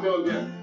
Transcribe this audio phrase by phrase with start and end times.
[0.00, 0.59] 唱最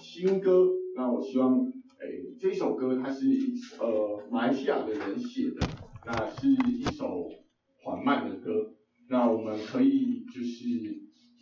[0.00, 1.60] 新歌，那我希望，
[2.00, 3.26] 诶、欸，这首歌它是
[3.78, 5.68] 呃马来西亚的人写的，
[6.06, 7.28] 那是一首
[7.82, 8.74] 缓慢的歌，
[9.10, 10.68] 那我们可以就是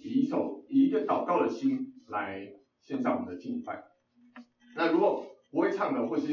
[0.02, 3.84] 以一首以一个祷告的心来献上我们的敬拜。
[4.74, 6.26] 那如果不会唱的或是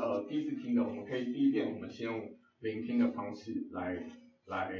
[0.00, 2.30] 呃第一次听的，我们可以第一遍我们先用
[2.60, 4.06] 聆听的方式来
[4.46, 4.72] 来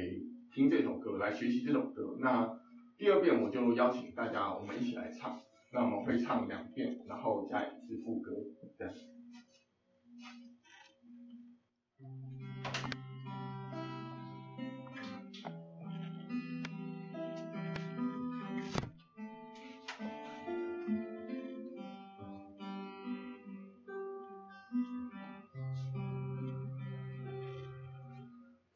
[0.55, 2.16] 听这首歌，来学习这首歌。
[2.20, 2.61] 那
[2.97, 5.41] 第二遍我就邀请大家我们一起来唱。
[5.75, 8.31] 那我们会唱两遍，然后加一次副歌，
[8.78, 8.95] 这样。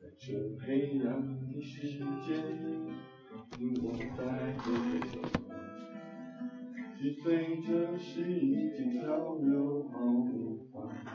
[0.01, 2.43] 在这黑暗的世界，
[3.83, 5.46] 我在这个手。
[7.07, 11.15] 只随着时间漂流，毫无方向。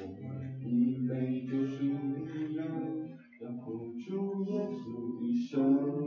[0.00, 0.20] 我们
[0.66, 2.18] 已被救赎的
[2.56, 2.58] 人，
[3.40, 4.82] 要活出耶稣
[5.20, 5.54] 的生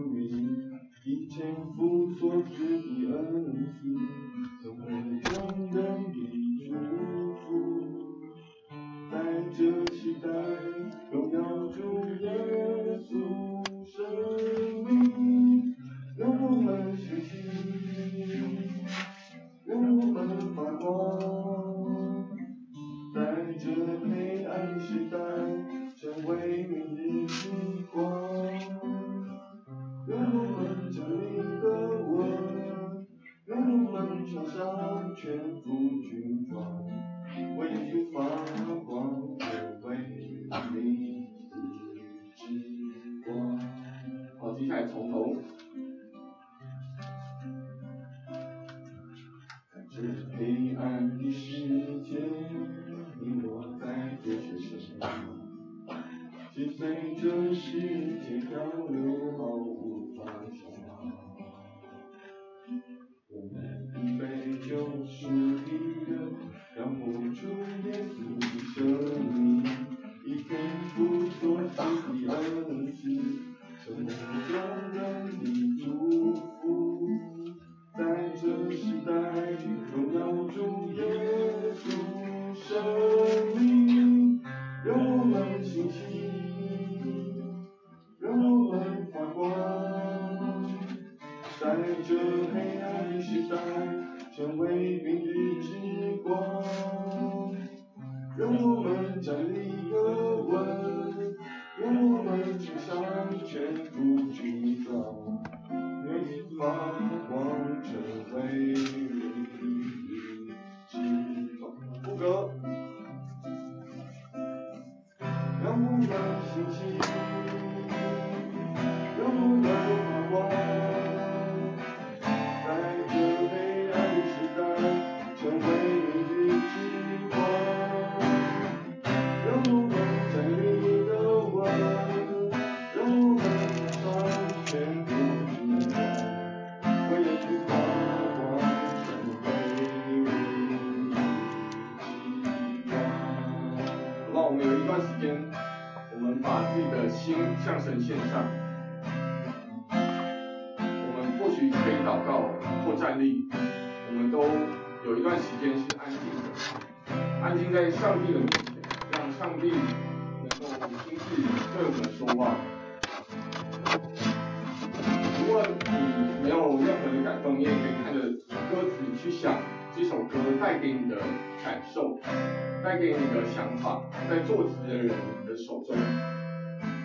[0.09, 0.19] 命，
[1.05, 2.49] 以前父所赐
[2.81, 3.23] 的恩
[3.71, 3.79] 赐，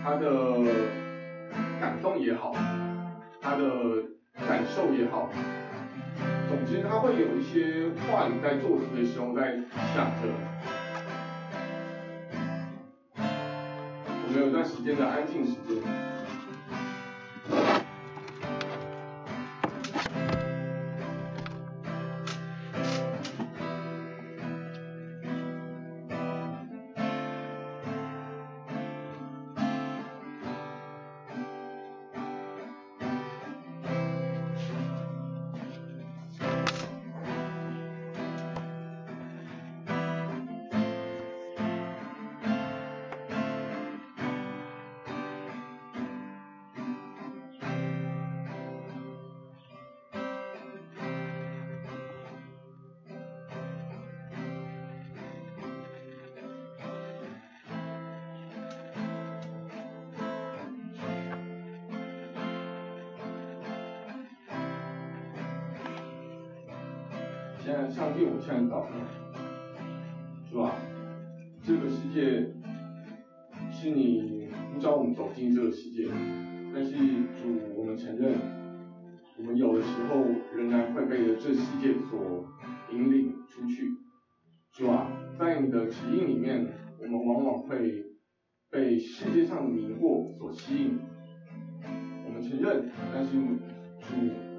[0.08, 0.62] 他的
[1.80, 2.54] 感动也好，
[3.40, 3.64] 他的
[4.46, 5.28] 感受也好，
[6.48, 9.58] 总之他会有一些话语在作词的时候在
[9.92, 10.28] 想着。
[13.18, 15.82] 我们有一段时间的安静时间。
[67.96, 68.90] 上帝，我现在祷告，
[70.50, 70.70] 主啊，
[71.62, 72.46] 这个世界
[73.72, 76.06] 是你呼召我们走进这个世界，
[76.74, 78.34] 但是主，我们承认，
[79.38, 82.44] 我们有的时候仍然会被这世界所
[82.92, 83.88] 引领出去。
[84.74, 86.68] 主啊，在你的指引里面，
[87.00, 88.04] 我们往往会
[88.70, 90.98] 被世界上的迷惑所吸引。
[92.26, 93.30] 我们承认，但是
[94.00, 94.16] 主，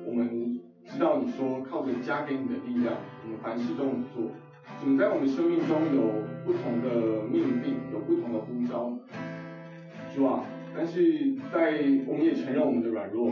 [0.07, 0.56] 我们。
[0.88, 4.31] 知道你说靠着加给你的力量，我们凡事都能做。
[4.81, 6.01] 我们在我们生命中有
[6.45, 8.92] 不同的命定，有不同的呼召，
[10.16, 10.44] 主啊，
[10.75, 13.31] 但是在我们也承认我们的软弱。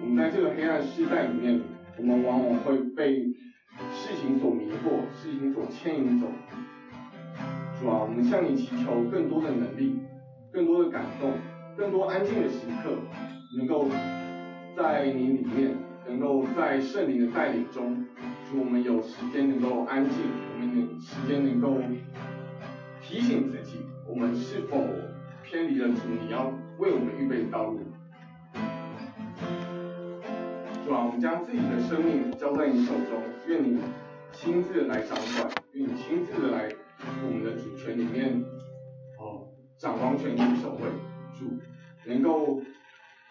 [0.00, 1.60] 我们在这个黑暗世代里面，
[1.98, 3.24] 我们往往会被
[3.92, 6.26] 事情所迷惑，事情所牵引走。
[7.80, 10.00] 主啊，我们向你祈求更多的能力，
[10.52, 11.32] 更多的感动，
[11.76, 12.96] 更多安静的时刻，
[13.58, 13.86] 能够
[14.76, 15.87] 在你里面。
[16.08, 17.94] 能够在圣灵的带领中，
[18.44, 20.16] 使我们有时间能够安静，
[20.54, 21.78] 我们有时间能够
[23.02, 24.82] 提醒自己，我们是否
[25.42, 27.80] 偏离了主你要为我们预备的道路。
[30.86, 33.78] 主啊，我们将自己的生命交在你手中，愿你
[34.32, 36.70] 亲自来掌管，愿你亲自来
[37.22, 38.42] 我们的主权里面，
[39.20, 39.46] 哦，
[39.76, 40.88] 掌王权与守卫，
[41.38, 41.58] 主
[42.06, 42.62] 能够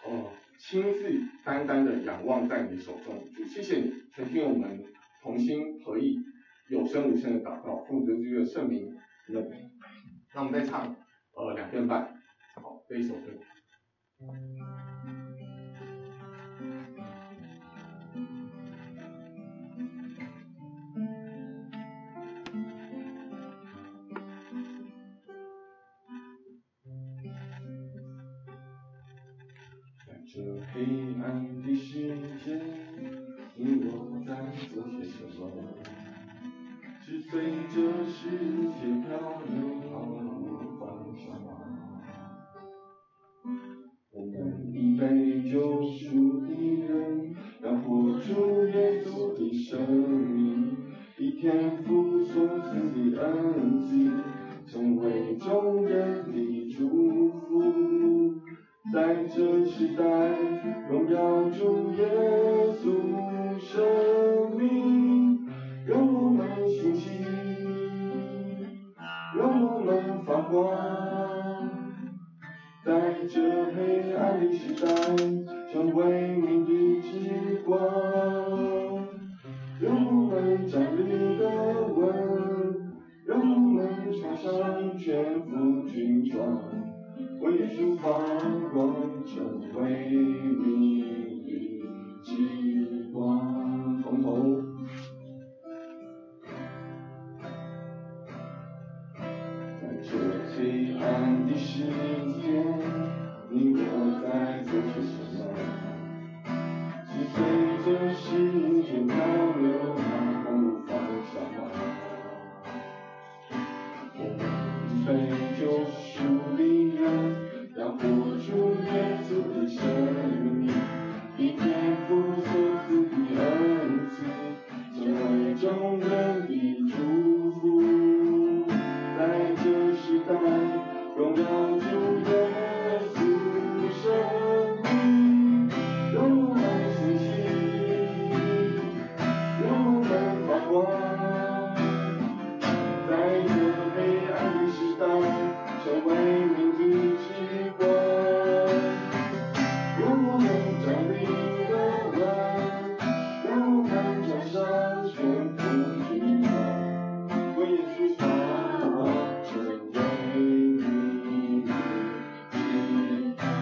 [0.06, 0.30] 哦。
[0.58, 1.08] 亲自
[1.44, 4.84] 单单的仰望在你手中，主谢谢你，曾经我们
[5.22, 6.18] 同心合意、
[6.68, 8.92] 有声无声的祷告，奉主耶稣的圣名，
[9.28, 9.40] 那
[10.34, 10.96] 那我们再唱
[11.32, 12.12] 呃两遍半，
[12.56, 13.30] 好这一首歌。
[30.72, 30.82] 黑
[31.22, 32.08] 暗的世
[32.44, 32.60] 界，
[33.56, 34.30] 你我在
[34.72, 35.42] 做些什么？
[37.04, 37.32] 是随
[37.74, 38.20] 着世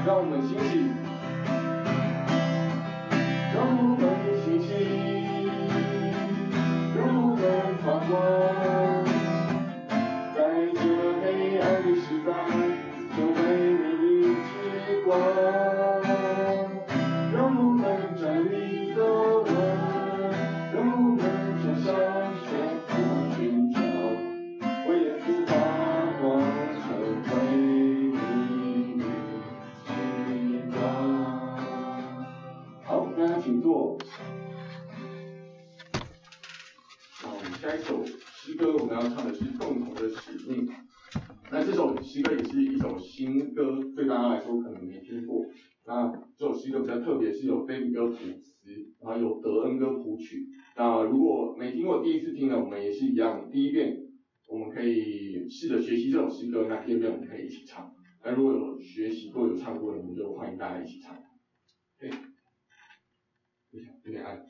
[0.06, 1.15] 让我们兴起，
[55.56, 57.90] 试着学习这种诗歌，那第二遍我们可以一起唱。
[58.22, 61.16] 那如果有学习过、有唱过的，我们就欢迎大家一起唱。
[61.98, 62.10] 对，
[63.70, 64.46] 有点有点爱。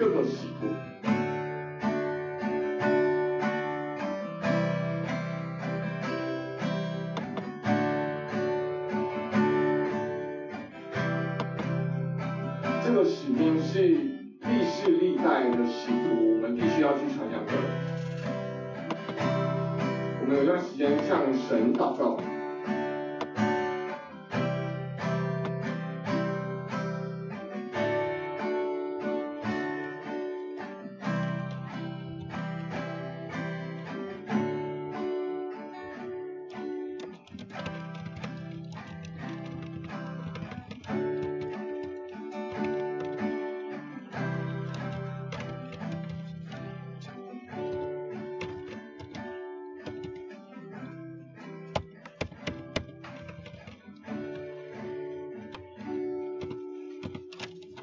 [0.00, 0.46] 给各个使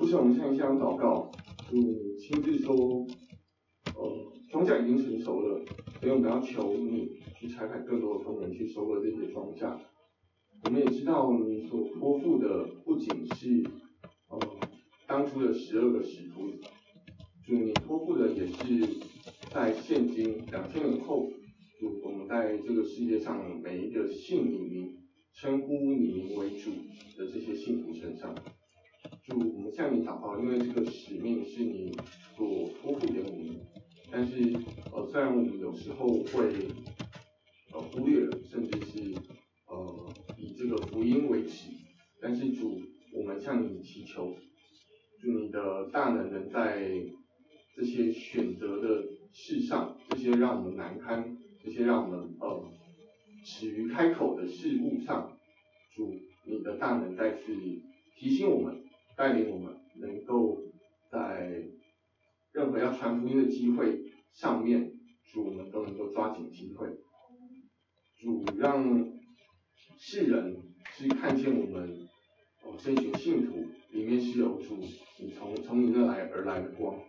[0.08, 1.30] 不是我们现在向祷告，
[1.70, 1.84] 嗯，
[2.18, 2.74] 亲自说，
[3.94, 5.66] 呃，庄稼已经成熟了，
[6.00, 9.78] 所以我们要求你去差派更多的工人去收割这些庄稼。
[10.64, 13.66] 我们也知道你所托付的不仅是，
[14.30, 14.40] 呃，
[15.10, 16.52] 当初的十二个使徒，
[17.46, 18.88] 主你托付的也是
[19.52, 21.30] 在现今两千年后，
[21.82, 24.90] 主我们在这个世界上每一个信你名、
[25.34, 26.72] 称呼你为主
[27.18, 28.34] 的这些信徒身上。
[29.27, 31.91] 主，我们向你祷告，因为这个使命是你
[32.38, 32.48] 所
[32.79, 33.60] 托付给我们，
[34.10, 34.57] 但是
[34.93, 36.48] 呃，虽然我们有时候会
[37.74, 39.13] 呃忽略了，甚至是
[39.67, 41.70] 呃以这个福音为耻，
[42.22, 42.79] 但是主，
[43.13, 44.33] 我们向你祈求，
[45.20, 46.90] 祝你的大能能在
[47.75, 52.63] 这些选择的事上，这些让我们难堪，这些让我们呃
[53.44, 55.37] 耻于开口的事物上，
[55.94, 57.53] 主，你的大能再次
[58.16, 58.87] 提醒我们。
[59.18, 60.62] 带领我们能够
[61.12, 61.64] 在
[62.51, 64.00] 任何要传福音的机会
[64.32, 64.94] 上面，
[65.25, 66.88] 主我们都能够抓紧机会，
[68.16, 69.12] 主让
[69.98, 70.62] 世人
[70.96, 72.08] 去看见我们
[72.62, 74.77] 哦这群信徒里面是有主
[75.20, 77.00] 你从从你那来而来的光，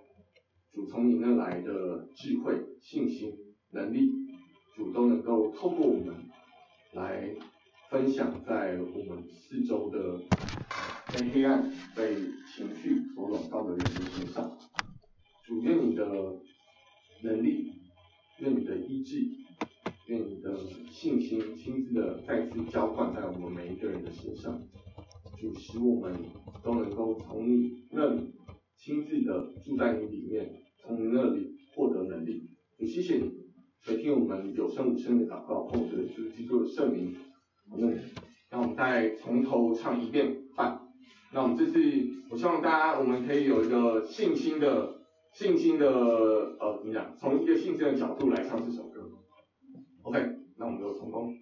[0.72, 3.34] 主从你那来的智慧、信心、
[3.72, 4.10] 能力，
[4.74, 6.14] 主都能够透过我们
[6.94, 7.36] 来
[7.90, 10.22] 分享在我们四周的。
[11.12, 12.16] 被黑暗、被
[12.46, 14.58] 情绪所笼罩的人的身上，
[15.44, 16.06] 主愿你的
[17.22, 17.72] 能力，
[18.40, 19.16] 愿你的意志，
[20.06, 20.58] 愿你的
[20.90, 24.62] 信心亲自的再次浇灌在我们每一个人的身上，
[25.38, 26.14] 主使我们
[26.62, 28.34] 都能够从你那里
[28.76, 32.50] 亲自的住在你里面，从你那里获得能力。
[32.78, 33.32] 主谢谢你，
[33.80, 37.16] 垂听我们有声无声的祷告，奉主耶稣基督的圣名，
[37.70, 37.98] 我们
[38.50, 40.86] 让我们再从头唱一遍半。
[41.30, 41.78] 那我们这次，
[42.30, 44.94] 我希望大家我们可以有一个信心的、
[45.32, 45.86] 信心的
[46.58, 47.14] 呃，怎么讲？
[47.18, 49.10] 从一个信心的角度来唱这首歌。
[50.02, 50.18] OK，
[50.56, 51.34] 那我们就成功。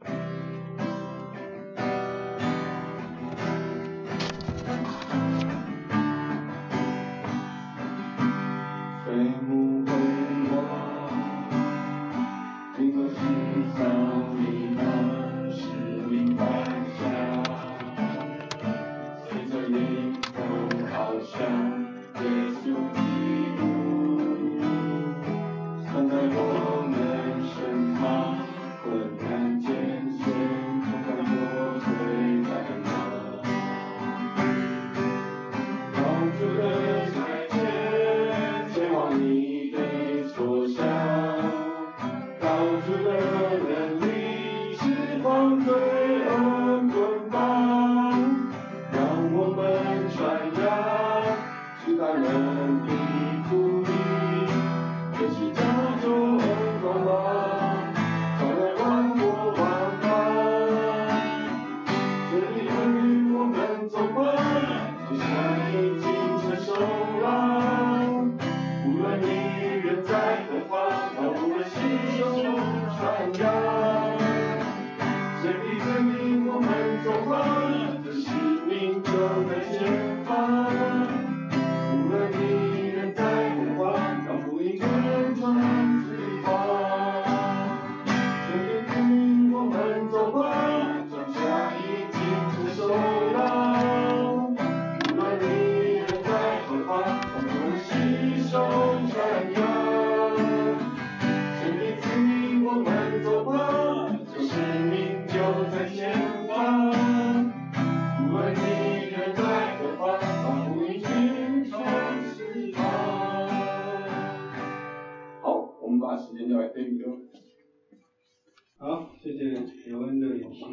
[118.78, 119.50] 好，谢谢
[119.86, 120.64] 刘恩的老师。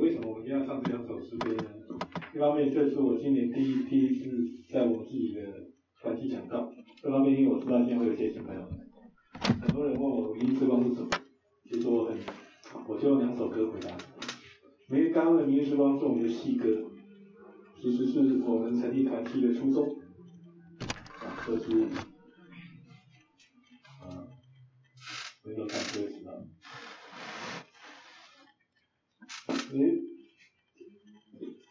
[0.00, 1.44] 为什么我一定要唱这两首诗呢？
[2.34, 4.30] 一方面，这是我今年第一第一次
[4.72, 5.42] 在我自己的
[6.00, 6.72] 团体讲到；，
[7.02, 8.62] 二方面，因为我知道今天会有些新朋友，
[9.60, 11.10] 很多人问我五音之光是什么，
[11.70, 12.16] 其实我很，
[12.88, 13.88] 我就用两首歌回答。
[14.88, 16.90] 梅干刚的《明日之光》是我们的戏歌，
[17.82, 19.98] 其实是我们成立团体的初衷。
[21.18, 22.13] 啊，这、是。
[25.44, 26.32] 没有看歌词啊。
[29.72, 30.00] 诶，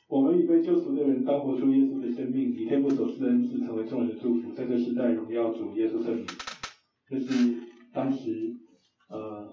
[0.08, 6.26] 我们已被救赎的人，当活出耶稣的生命，以天不所赐的恩赐，成为众人的祝福，在这世代荣耀主耶稣圣名。
[7.10, 7.58] 就是
[7.92, 8.56] 当时，
[9.10, 9.50] 呃，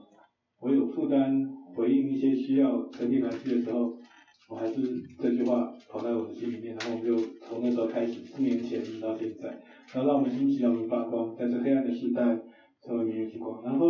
[0.61, 3.97] 我有负担回应一些需要成立团契的时候，
[4.49, 4.83] 我还是
[5.19, 7.17] 这句话跑在我的心里面，然后我们就
[7.49, 9.49] 从那时候开始，四年前到现在，
[9.95, 12.39] 然后让我们兴起，让我们发光，在这黑暗的时代
[12.83, 13.87] 成为明日之光，然后。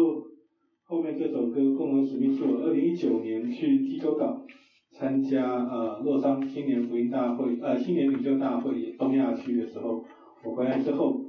[0.91, 4.45] 后面这首歌《共同使命》是我二零一九年去济州岛
[4.91, 10.05] 参加呃洛桑青年福音大会呃青年领袖大会东亚区的时候，
[10.45, 11.25] 我回来之后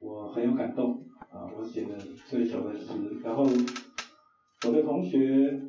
[0.00, 0.92] 我很有感动
[1.28, 1.98] 啊，我写了
[2.30, 2.92] 这一首的诗，
[3.24, 5.60] 然后我的同学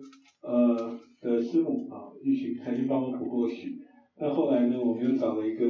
[0.43, 3.79] 呃的师母啊玉群曾经帮我谱过曲，
[4.19, 5.65] 但后来呢我们又找了一个，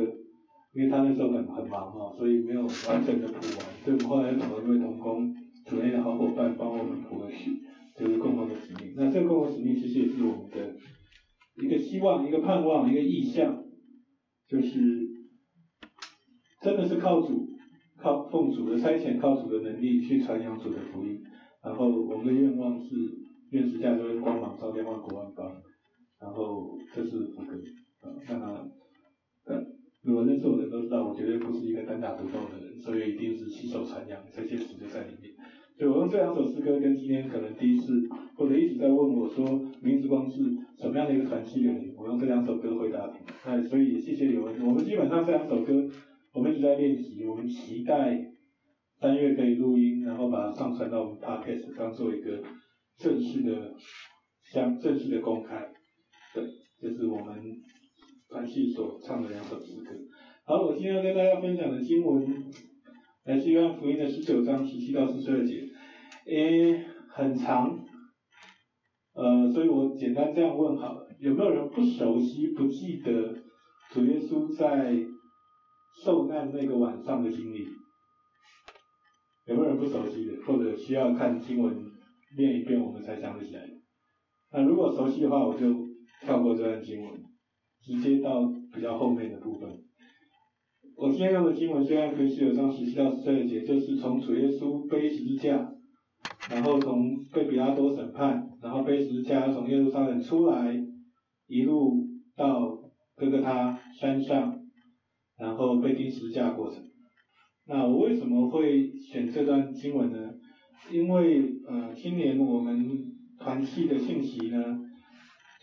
[0.73, 5.33] 因为他那时候很很忙啊，所以没有完整的谱完，所以我们后来又找了一位同工。
[5.71, 7.61] 组内的好伙伴帮我们谱了曲，
[7.97, 8.93] 就是共同的使命。
[8.97, 10.75] 那这个共同使命其实也是我们的
[11.63, 13.63] 一个希望、一个盼望、一个意向，
[14.49, 15.07] 就是
[16.59, 17.47] 真的是靠主、
[17.95, 21.23] 靠奉主的差遣、靠主的能力去传扬主的福音。
[21.63, 22.93] 然后我们的愿望是，
[23.51, 25.55] 愿十架就是光芒照亮万国万邦。
[26.19, 27.55] 然后这是福歌
[28.01, 28.67] 啊，
[29.47, 29.63] 那。
[30.03, 35.30] 如果认识我的人都知道，我绝对不是一个单打独斗的人，所以一定是携手传扬这些词就在里面。
[36.11, 37.93] 这两首诗歌，跟今天可能第一次
[38.35, 39.45] 或者一直在问我说
[39.81, 40.43] “明日之光”是
[40.77, 43.13] 什么样的一个团契的人，我用这两首歌回答你。
[43.45, 44.67] 那所以也谢谢刘恩。
[44.67, 45.89] 我们基本上这两首歌，
[46.33, 48.29] 我们一直在练习，我们期待
[48.99, 52.43] 三月可以录音，然后把它上传到我们 Podcast，当做一个
[52.97, 53.73] 正式的、
[54.51, 55.71] 相正式的公开。
[56.33, 56.43] 对，
[56.81, 57.41] 这、就是我们。
[58.27, 59.89] 传奇所唱的两首诗歌。
[60.45, 62.25] 好，我今天要跟大家分享的经文，
[63.25, 65.60] 来自约翰福音的十九章十七到四十二节。
[66.35, 67.85] 诶，很长，
[69.13, 73.35] 呃，所以我简单这样问好了：有没有人不熟悉、不记得
[73.91, 74.95] 主耶稣在
[76.03, 77.67] 受难那个晚上的经历？
[79.45, 81.75] 有没有人不熟悉的，或者需要看经文
[82.37, 83.67] 念一遍，我们才想得起来？
[84.53, 85.87] 那如果熟悉的话，我就
[86.21, 87.21] 跳过这段经文。
[87.83, 89.67] 直接到比较后面的部分。
[90.95, 95.73] 我今天用的经文虽然可以是有章十七到十二节，就是从主耶稣背十字架，
[96.51, 100.75] 然后从被比拉多审判，然后被十字架从耶路撒冷出来，
[101.47, 102.77] 一路到
[103.15, 104.59] 哥哥他山上，
[105.37, 106.83] 然后被钉十字架过程。
[107.65, 110.33] 那我为什么会选这段经文呢？
[110.91, 113.05] 因为呃，今年我们
[113.39, 114.87] 团契的信息呢。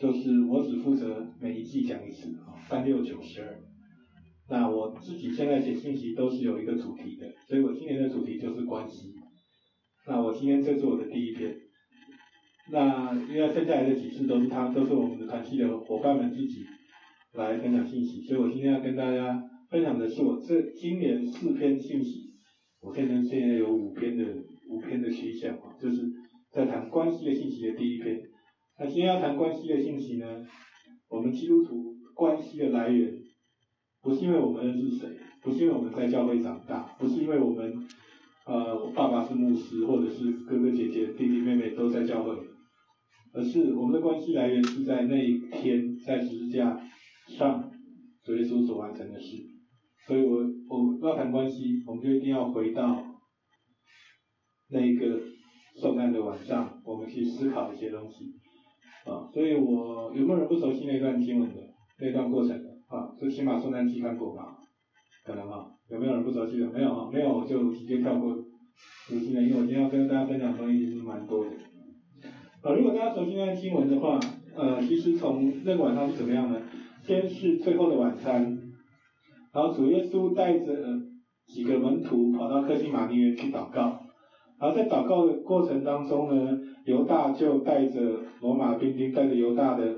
[0.00, 3.58] 就是我只负责每一季讲一次啊，三六九十二。
[4.48, 9.12] 那我自己现在写信息都是有一个主题的，所以我今年的主题就是关系。
[10.08, 11.54] 那我今天这是我的第一篇。
[12.70, 16.64] 那因为剩下来的几次都是他，都是我们的团契的伙伴们自己
[17.34, 22.32] 来分享信息，所以我今天要跟大家分享的是我这今年四篇信息，
[22.80, 24.24] 我现在现在有五篇的
[24.68, 26.10] 五篇的趋向啊，就是
[26.50, 28.20] 在谈关系的信息的第一篇。
[28.78, 30.46] 那今天要谈关系的信息呢？
[31.08, 33.14] 我们基督徒关系的来源，
[34.02, 35.08] 不是因为我们认识谁，
[35.42, 37.88] 不是因为我们在教会长大，不是因为我们，
[38.48, 42.34] 呃，我爸爸是牧师，或者是哥哥姐姐、弟弟妹妹都在教会，
[43.34, 46.80] 而是我们的关系来源是在那一天在十字架
[47.26, 47.70] 上
[48.24, 49.36] 主耶稣所完成的事。
[50.06, 50.38] 所以我
[50.70, 53.04] 我要谈关系，我们就一定要回到
[54.70, 55.20] 那一个
[55.76, 58.32] 受难的晚上，我们去思考一些东西。
[59.04, 61.60] 啊，所以我有没有人不熟悉那段经文的
[62.00, 62.70] 那段过程的？
[62.88, 64.56] 啊，最起码受难记看过吧？
[65.22, 66.70] 可能啊，有没有人不熟悉的？
[66.70, 71.50] 没有啊，没有我就直接跳过熟悉的，因为我今天要跟大家分享的东西其实蛮多的。
[72.62, 74.20] 啊，如果大家熟悉那段经文的话，
[74.54, 76.60] 呃，其实从那个晚上是怎么样呢？
[77.06, 78.42] 先是最后的晚餐，
[79.54, 81.00] 然后主耶稣带着
[81.46, 84.02] 几个门徒跑到克西马尼园去祷告。
[84.60, 88.00] 然后在祷告的过程当中呢，犹大就带着
[88.40, 89.94] 罗马兵丁，带着犹大的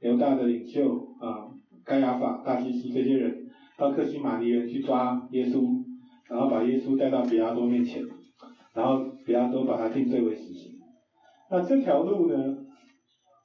[0.00, 0.88] 犹大的领袖
[1.20, 1.50] 啊，
[1.84, 3.37] 该亚法、大祭司这些人，
[3.78, 5.82] 到克西马尼园去抓耶稣，
[6.28, 8.02] 然后把耶稣带到比拉多面前，
[8.74, 10.72] 然后比拉多把他定罪为死刑。
[11.48, 12.56] 那这条路呢，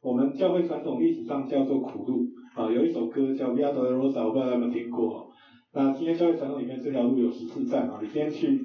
[0.02, 5.30] 我们教会传统历史上叫做苦路啊，有一首歌叫《Via Dolorosa》，我不知道大家有没有听过。
[5.72, 8.60] 那今天教会传统里面这条路有十四站啊，你今天去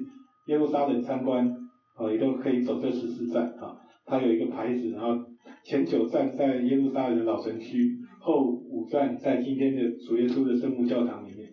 [0.47, 1.47] 耶路撒冷参观
[1.95, 3.77] 啊，也都可以走这十四站啊。
[4.05, 5.23] 它有一个牌子，然后
[5.63, 11.48] 前九站在耶路撒冷的老城区，后五站在今天的主耶稣的圣母教堂里面。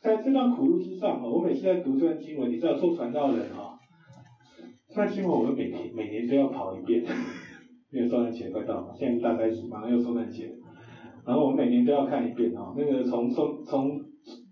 [0.00, 3.76] 在这段苦路之上啊，我每次在读这段经文，你知道做传道人啊，
[4.88, 7.04] 这段经文我们每天每年都要跑一遍。
[7.92, 10.48] 因为圣诞节快到了，现在大概是马上又圣诞节，
[11.26, 12.72] 然后我们每年都要看一遍啊。
[12.76, 14.00] 那个从从从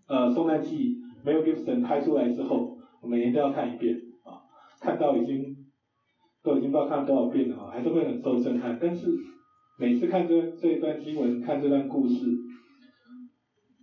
[0.08, 4.42] 呃圣诞季没有 Gibson 拍出来之后，我每年都要看一遍啊，
[4.80, 5.56] 看到已经
[6.42, 8.76] 都已经不知道看了多少遍了啊，还是会很受震撼。
[8.82, 9.06] 但是
[9.78, 12.26] 每次看这这一段经文，看这段故事。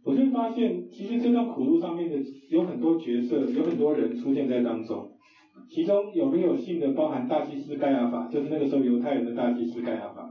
[0.05, 2.15] 我就发现，其实这段苦路上面的
[2.49, 5.09] 有很多角色，有很多人出现在当中。
[5.67, 10.29] 其中有名有姓的，包含大祭司盖亚法，就是那个时候犹太人的大祭司盖亚法，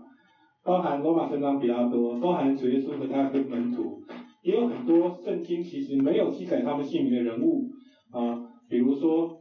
[0.63, 4.01] 包含罗马神长比拉多，包含主耶稣和他的门徒，
[4.45, 7.65] 也有很多圣经其实没有记载他们姓名的人物
[8.13, 9.41] 啊，比如说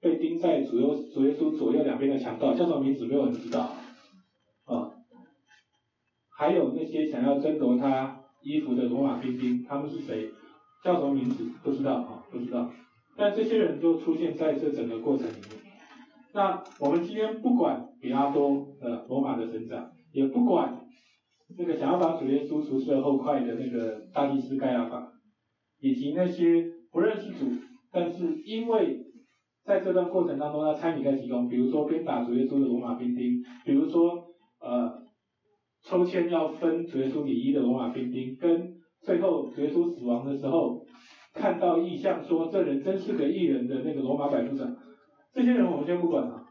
[0.00, 3.60] 被钉在主右主耶稣左右两边的强盗，叫什么名字没有人知道
[4.64, 4.90] 啊，
[6.36, 8.24] 还有那些想要争夺他。
[8.42, 10.30] 衣服的罗马兵丁，他们是谁？
[10.84, 11.44] 叫什么名字？
[11.62, 12.70] 不知道啊，不知道。
[13.16, 15.60] 但这些人就出现在这整个过程里面。
[16.32, 20.86] 那我们今天不管比拉多，呃，罗马的成长，也不管
[21.58, 25.10] 那个想要把主耶稣除之而后快的那个大祭司盖亚法，
[25.80, 27.50] 以及那些不认识主，
[27.90, 29.00] 但是因为
[29.64, 34.26] 在这段过程当中他参与在其中，比如说鞭打主耶稣的罗马兵丁，比如说
[34.60, 35.07] 呃。
[35.84, 40.84] 抽签要分主耶稣礼仪的罗马兵丁，跟最后主耶稣死亡的时候
[41.32, 44.76] 看到异象说这人真是个异人的那个罗马百夫长，
[45.32, 46.44] 这些人我们先不管了，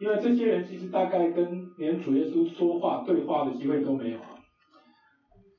[0.00, 4.36] 因为这些人其实大概跟连主耶稣说话对话的机会都没有啊。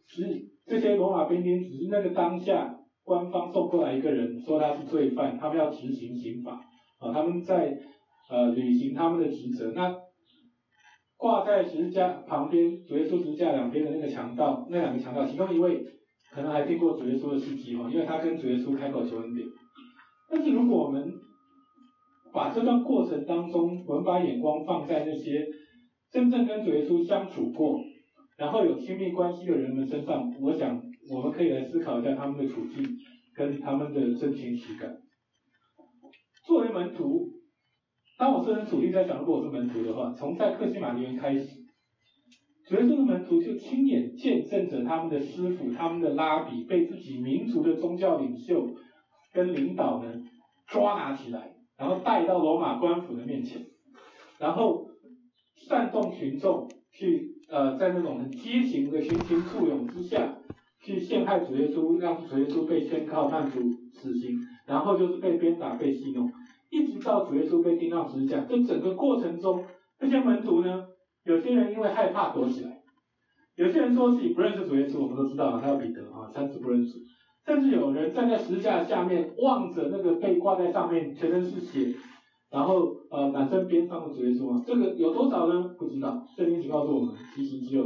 [0.07, 0.23] 只
[0.65, 6.61] 这些罗马兵丁只是那个当下官方送过来一个人说他是罪犯，他们要执行刑法
[6.99, 7.73] 啊，他们在
[8.29, 10.02] 呃履行他们的职责那。
[11.23, 15.81] 挂在十字架旁边，主耶稣十字架两边的那个强盗，那两个强盗，其中一位
[16.29, 19.47] 可能还听过主耶稣的事迹哦，因为他跟主耶稣开口求恩典。
[20.29, 21.13] 但是如果我们
[22.33, 25.47] 把这段过程当中，我们把眼光放在那些
[26.11, 27.79] 真正跟主耶稣相处过，
[28.37, 32.97] 然后有亲密关系的人们身上，我想我们可以来思考一下他们的处境
[33.33, 34.97] 跟他们的真情实感。
[36.45, 37.29] 作为门徒。
[38.23, 41.45] 当我设身处地在想，如果我是门徒的话，从在克西马尼园开始，
[42.65, 48.65] 主耶稣的门徒就亲眼见证着他们的师傅、他们的拉比被自己民族的宗教领袖
[49.33, 50.23] 跟领导们
[50.67, 53.65] 抓拿起来，然后带到罗马官府的面前，
[54.39, 54.87] 然后
[55.57, 60.37] 煽动群众去呃在那种很畸形的群情簇拥之下
[60.81, 63.59] 去陷害主耶稣，让主耶稣被宣告判处
[63.91, 66.31] 死刑，然后就是被鞭打、被戏弄。
[66.73, 69.63] 一直到主耶稣被钉上十字架，这整个过程中，
[69.99, 70.87] 这些门徒呢，
[71.23, 72.81] 有些人因为害怕躲起来，
[73.55, 76.97] 有些人说自己不认识主耶稣，我们都知道，他有彼得啊，三次不认识，
[77.45, 81.95] 甚至有人站在十字架下面望着那个被挂在上面，全身是血，
[82.49, 85.75] 然后呃满身鞭伤的主耶稣啊，这个有多少呢？
[85.77, 87.83] 不知道，圣经只告诉我们，其实只有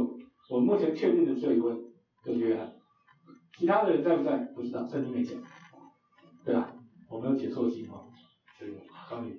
[0.48, 1.76] 我们目前确定的只有一位，
[2.24, 2.66] 就是约翰，
[3.58, 4.38] 其他的人在不在？
[4.54, 5.38] 不知道，圣经没讲，
[6.42, 6.72] 对吧？
[7.10, 8.07] 我没有解错经啊。
[9.08, 9.38] 对，关于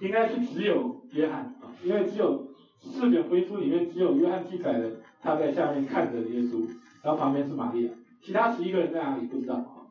[0.00, 2.46] 应该是只有约翰啊，因为只有
[2.78, 6.60] 四卷福音书里面只有约翰记载了他在下面看着耶稣，
[7.02, 9.88] 然后旁边是玛利亚，其他十一个人在哪里不知道啊。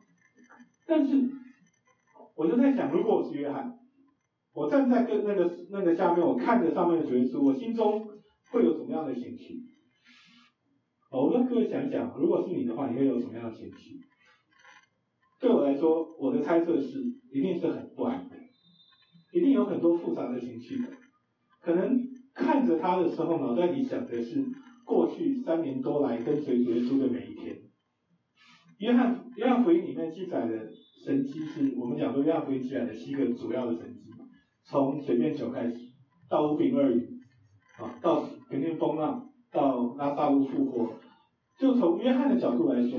[0.86, 1.22] 但是
[2.34, 3.68] 我就在想，如果我是约翰，
[4.52, 8.02] 我站在跟那个那个下面，我看着上面的主耶稣，我心中
[8.50, 9.60] 会有什么样的情绪？
[11.10, 13.98] 我跟各位想想，如果是你的话，你会有什么样的情绪？
[15.40, 16.98] 对我来说，我的猜测是，
[17.30, 18.27] 一定是很不安，
[19.32, 20.88] 一定有很多复杂的情绪的。
[21.60, 22.00] 可能
[22.34, 24.44] 看着他的时候，脑袋里想的是
[24.84, 27.56] 过去三年多来跟随主耶稣的每一天。
[28.78, 30.68] 约翰约翰福音里面记载的
[31.04, 34.10] 神迹，是我们讲说约翰福音记载的是一个主要的神迹，
[34.64, 35.76] 从水变酒开始，
[36.30, 37.18] 到五饼二鱼，
[37.78, 40.94] 啊，到平定风浪，到拉撒路复活，
[41.58, 42.98] 就从约翰的角度来说。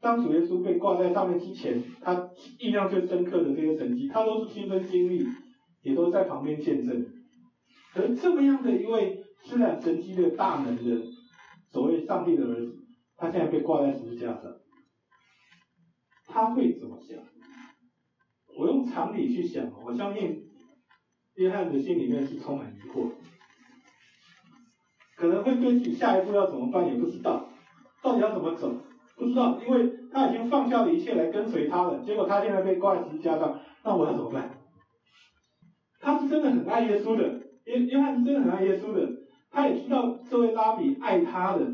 [0.00, 2.30] 当主耶稣被挂在上面之前，他
[2.60, 5.26] 印象最深刻的这些神迹，他都是亲身经历，
[5.82, 7.06] 也都在旁边见证。
[7.92, 11.02] 可是这么样的一位施展神迹的大能的
[11.68, 12.78] 所谓上帝的儿子，
[13.16, 14.42] 他现在被挂在十字架上，
[16.26, 17.18] 他会怎么想？
[18.56, 20.44] 我用常理去想，我相信
[21.34, 23.10] 约翰的心里面是充满疑惑。
[25.16, 27.48] 可能会对自己下一步要怎么办也不知道，
[28.00, 28.72] 到底要怎么走
[29.18, 34.50] 不知道，因为他已经放下了一切来跟随他了，结果他现在被挂在十字架上，那我要怎么办？
[36.00, 39.10] 他是真的很爱耶稣的，约约翰是真的很爱耶稣的，
[39.50, 41.64] 他也知道这位拉比爱他的，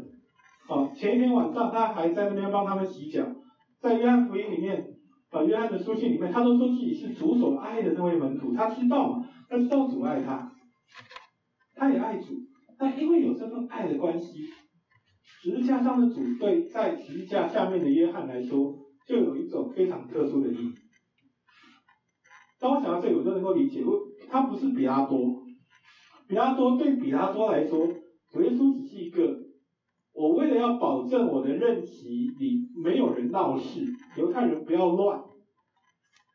[0.68, 3.26] 啊，前一天晚上他还在那边帮他们洗脚，
[3.78, 4.94] 在约翰福音里面，
[5.30, 10.50] 啊，约翰的书信里面，他都说自己是主所爱的那位门徒，他知道嘛，他知道主爱他，
[11.76, 12.32] 他也爱主，
[12.78, 14.48] 但因为有这份爱的关系，
[15.44, 20.72] 十字架上的主对在十字架下面的约翰来说，就有一种非常特殊的意义。
[22.58, 25.44] 当我想到这里，我就能够理解，我他不是比拉多，
[26.26, 27.86] 比拉多对比拉多来说，
[28.30, 29.36] 主耶稣只是一个，
[30.14, 33.84] 我为了要保证我的任期里没有人闹事，
[34.16, 35.18] 犹太人不要乱，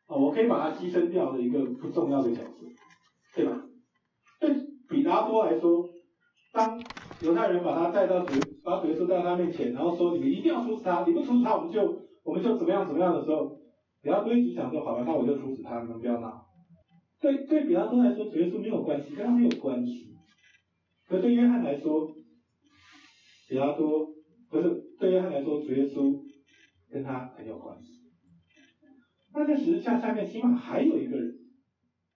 [0.06, 2.64] 哦，我可以把他牺牲掉的一个不重要的角色，
[3.34, 3.60] 对吧？
[4.38, 4.54] 对
[4.88, 5.84] 比拉多来说，
[6.52, 6.80] 当
[7.22, 13.58] 犹太人把他带到主，把主耶稣带到他面前，然后说你们一定要处死他，你不处死他，我们就我们就怎么样怎么样的时候。
[14.02, 16.42] 比拉多只想说好了，那我就处死他，你们不要闹。
[17.20, 20.16] 对对，比拉多来说，主耶稣没有关系，跟他没有关系。
[21.06, 22.08] 可对约翰来说，
[23.46, 24.06] 比拉多
[24.48, 26.16] 不是对约翰来说，主耶稣
[26.90, 28.00] 跟他很有关系。
[29.34, 31.34] 那在十字架下面，起码还有一个人，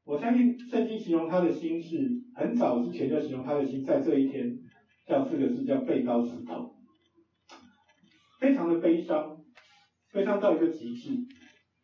[0.06, 4.50] 我相信圣经形容他的心是很早之前就形容他的心，在这一天
[5.06, 6.74] 叫四个字叫被刀刺透，
[8.40, 9.36] 非常的悲伤，
[10.12, 11.10] 悲伤到一个极致。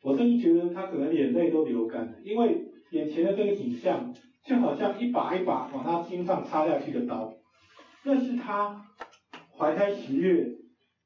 [0.02, 7.34] 我甚至觉得他可能眼泪都流干了，因为眼前的这个景象，就好像一把一把往他心上插下去的刀。
[8.02, 8.86] 那是他
[9.58, 10.46] 怀胎十月，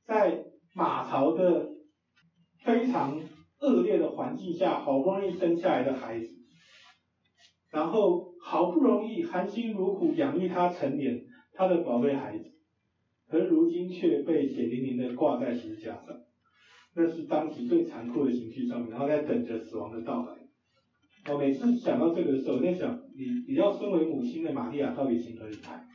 [0.06, 1.70] 在马槽的
[2.62, 3.20] 非常
[3.58, 6.28] 恶劣的环境下，好不容易生下来的孩子，
[7.72, 11.24] 然后好不容易含辛茹苦养育他成年，
[11.54, 12.52] 他的宝贝孩子，
[13.28, 16.20] 而如今却被血淋淋的挂在十字架上。
[16.96, 20.38] 那是当时最残酷的刑具上面，然后在等着死亡的到来。
[21.32, 25.88] 我每次想到这个的时候，我在想，你你要身为母亲的玛利亚到底情何以堪？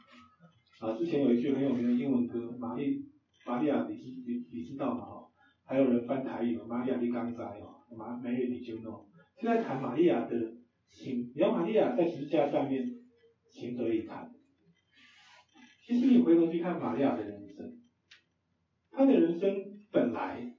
[0.79, 3.05] 啊，之前有一句很有名的英文歌，玛丽
[3.45, 5.05] 玛利亚，你知你你知道吗？
[5.05, 5.27] 哈，
[5.65, 9.05] 还有人翻台语，玛利亚你刚在哦，玛梅丽你就弄。
[9.39, 10.35] 现在谈玛利亚的
[10.89, 12.89] 情，你要玛利亚在十字架上面
[13.51, 14.31] 情何以堪？
[15.89, 17.79] 其实你回头去看玛利亚的人生，
[18.91, 19.55] 她的人生
[19.91, 20.53] 本来。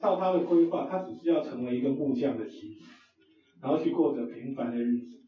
[0.00, 2.84] 照他的规划，他只是要成为一个木匠的妻子，
[3.60, 5.20] 然后去过着平凡的日子。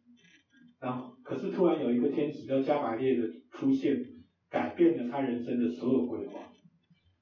[0.81, 3.97] 然后，可是突然有一个天使叫加百列的出现，
[4.49, 6.53] 改变了他人生的所有规划。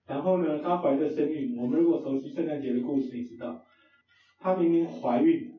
[0.07, 1.57] 然后呢，他怀着身孕。
[1.59, 3.65] 我们如果熟悉圣诞节的故事，你知道，
[4.39, 5.51] 他明明怀孕，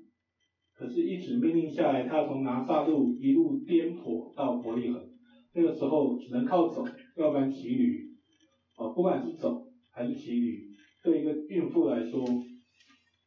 [0.74, 5.09] 可是一纸命令下来，他从拿撒路一路颠簸到伯利恒。
[5.54, 6.86] 那个时候只能靠走，
[7.16, 8.10] 要不然骑驴。
[8.78, 10.70] 哦，不管是走还是骑驴。
[11.04, 12.26] 对一个孕妇来说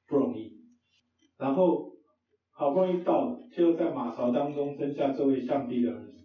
[0.07, 0.53] 不容易，
[1.39, 1.93] 然后
[2.51, 6.19] 好不容易到了，就在马槽当中生下这位上帝的儿子，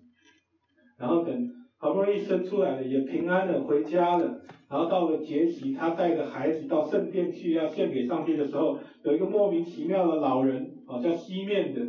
[0.97, 11.81] 然后等好不容易生出来了，也平安的回家了，然后到了节期，他带着孩子到圣殿去要献给上帝的时候，有一个莫名其妙的老人，好像西面的，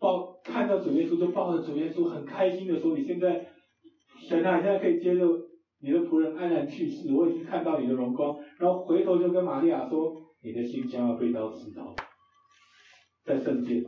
[0.00, 3.46] 抱看到主耶稣就抱着主耶稣很开心的说：“你现在
[4.28, 5.26] 神啊，现在可以接受。”
[5.84, 11.92] 你的仆人安然去世，我已经看到你的荣光，然后回头就跟玛利亚说，你的心将要被刀刺透，
[13.24, 13.84] 在圣殿。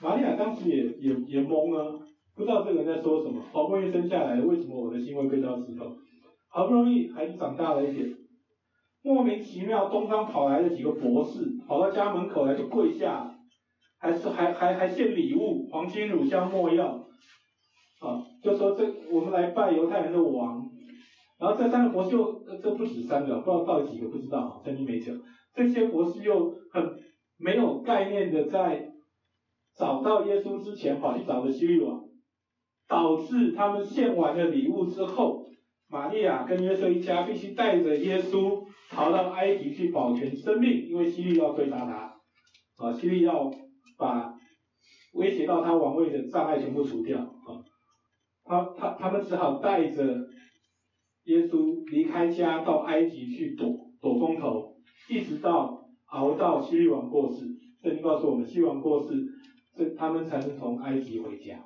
[0.00, 1.98] 玛利亚当时也也也懵了，
[2.36, 3.42] 不知道这个人在说什么。
[3.52, 5.96] 好不容易生下来，为什么我的心会被刀刺透？
[6.46, 8.14] 好不容易孩子长大了一点，
[9.02, 13.31] 莫名其妙东方跑来了几个博士，跑到家门口来就跪下，
[14.02, 17.06] 还是还还还献礼物，黄金、乳香、没药。
[18.00, 20.68] 啊，就说这我们来拜犹太人的王，
[21.38, 25.16] 然后这三个博士又，这不止三个，不知道到底几个不知道，圣经没讲。
[25.54, 26.98] 这些博士又很
[27.38, 28.90] 没有概念的，在
[29.78, 32.02] 找到耶稣之前跑去找的希律王，
[32.88, 35.46] 导致他们献完了礼物之后，
[35.88, 42.16] 玛利亚跟约瑟一家必须带着耶稣逃到埃及去保全生命，因为希律要追杀他，
[42.84, 43.48] 啊，希律要
[43.98, 44.34] 把
[45.14, 47.62] 威胁到他王位的障碍全部除掉，啊。
[48.44, 50.02] 他他他们只好带着
[51.24, 54.74] 耶稣离开家到埃及去躲躲风头，
[55.08, 57.46] 一直到熬到希律王过世。
[57.80, 59.24] 圣经告诉我们，希律王过世，
[59.76, 61.64] 这他们才能从埃及回家。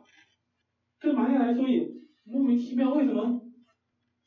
[1.00, 1.86] 对玛利亚来说也
[2.24, 3.40] 莫名其妙，为什么？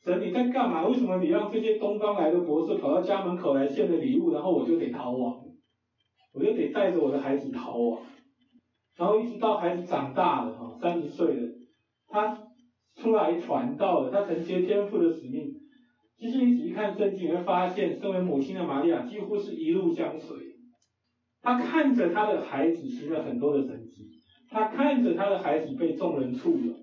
[0.02, 0.86] 神你在干嘛？
[0.88, 5.39] 为什么你让这些东方来的博士跑到家门口来献的礼物，然后我就得逃亡？
[6.32, 8.02] 我就得带着我的孩子逃亡。
[8.96, 11.48] 然后一直到孩子长大了，哈，三十岁了。
[12.06, 12.38] 他
[12.96, 15.54] 出来传道了，他承接天父的使命。
[16.18, 20.36] 其实你仔细看圣经，你会发现，身为母亲的玛利亚几乎是一路相随。
[21.40, 24.10] 他看着他的孩子行了很多的神迹，
[24.50, 26.76] 他看着他的孩子被众人簇拥，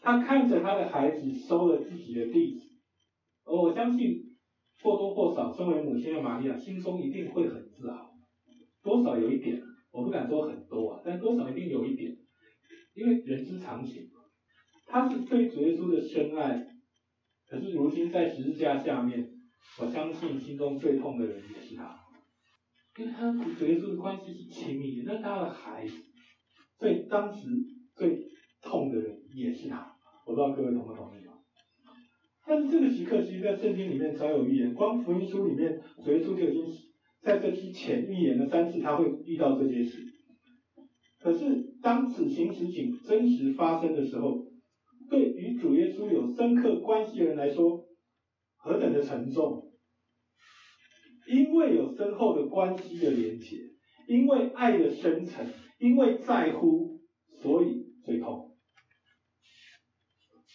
[0.00, 2.60] 他看着他的孩子收了自己的弟子。
[3.44, 4.20] 而我相信，
[4.80, 8.13] 或多或少，身为母亲的玛利亚心中一定会很自豪，
[8.84, 9.60] 多少有一点，
[9.90, 12.14] 我不敢说很多啊，但多少一定有一点，
[12.94, 14.08] 因为人之常情。
[14.86, 16.68] 他是对主耶稣的深爱，
[17.48, 19.28] 可是如今在十字架下面，
[19.80, 21.98] 我相信心中最痛的人也是他，
[22.98, 25.94] 因为他与主耶稣的关系是亲密的，那他的孩子，
[26.78, 27.48] 所以当时
[27.96, 28.28] 最
[28.60, 29.96] 痛的人也是他。
[30.26, 31.32] 我不知道各位同不同意啊？
[32.46, 36.66] 但是这个时刻，其实在圣经里面早有预言，光福音书里面，主耶稣就已经
[37.24, 40.04] 在这之前预言了三次他会遇到这些事。
[41.20, 44.44] 可是当此情此景真实发生的时候，
[45.08, 47.86] 对与主耶稣有深刻关系的人来说，
[48.56, 49.72] 何等的沉重！
[51.26, 53.56] 因为有深厚的关系的连结，
[54.06, 57.00] 因为爱的深沉，因为在乎，
[57.40, 58.54] 所以最痛。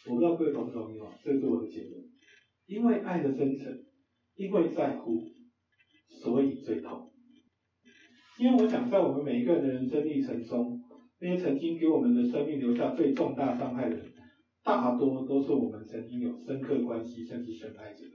[0.05, 1.11] 我不知道各位同不同意啊？
[1.24, 2.03] 这是我的结论。
[2.67, 3.84] 因为爱的深沉，
[4.36, 5.20] 因为在乎，
[6.10, 7.10] 所以最痛。
[8.38, 10.80] 因为我想在我们每一个人的人生历程中，
[11.20, 14.05] 那些曾经给我们的生命留下最重大伤害的人。
[14.64, 18.12] 大多都是我们曾经有深刻关系，甚至深爱着的。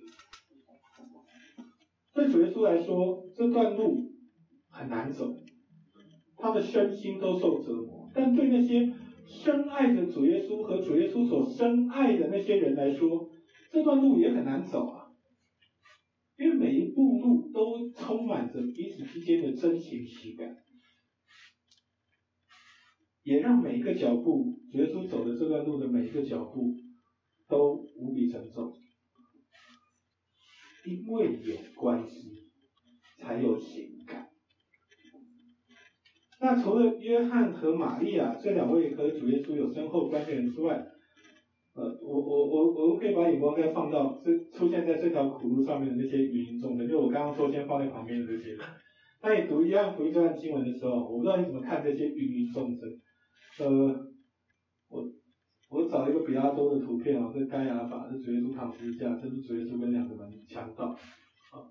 [2.15, 4.11] 对主耶稣来说，这段路
[4.69, 5.35] 很难走，
[6.37, 8.11] 他的身心都受折磨。
[8.15, 8.93] 但对那些
[9.27, 13.29] 深爱着主耶稣和主耶稣所深爱的那些人来说，
[13.73, 15.04] 这段路也很难走啊，
[16.95, 20.57] 步路都充满着彼此之间的真情实感。
[23.23, 26.75] 也让每一个脚步，耶稣走的这段路的每一个脚步，
[27.49, 28.73] 都无比沉重。
[30.85, 32.51] 因为有关系，
[33.19, 34.29] 才有情感。
[36.39, 40.87] 那除了约翰和玛利亚这两位和主耶稣有深厚关系之外，
[41.75, 48.57] 呃，我我我我们可以把眼光再放到这出现在这条苦路上面的那些芸芸众生，就我刚刚说先放在旁边的这些。
[49.23, 52.89] 那你读一样福音这段经文的时候，我不知道你怎么看这些芸芸众生。
[53.59, 54.07] 呃，
[54.89, 55.03] 我
[55.71, 60.91] 我找一个比较多的图片啊，这该亚法，这主耶稣躺十字架，这是主耶稣跟两个门强盗。
[60.91, 61.67] 啊，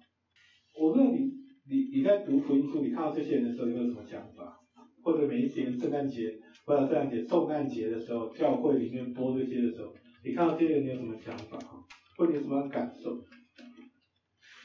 [0.77, 1.31] 我问你，
[1.69, 4.59] 你你在读福音书，你看到这些人的时候，有没有什么想法？
[5.01, 6.33] 或者每一年圣诞节，
[6.65, 9.93] 或者圣诞节、受难节的时候，教会里面播这些的时候，
[10.23, 11.57] 你看到这些人，你有什么想法？
[11.59, 11.83] 哈，
[12.17, 13.11] 或者有什么感受？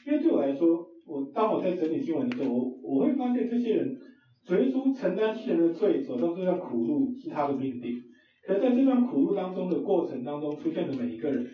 [0.05, 3.99] 因为对我来说，我当我在整理新闻的时候，我我会发现这些人。
[4.45, 8.01] 主耶稣承担世人的罪，走上这段苦路是他的命定。
[8.47, 11.47] 可是在这段苦路当中的过程当中出现的每一个人，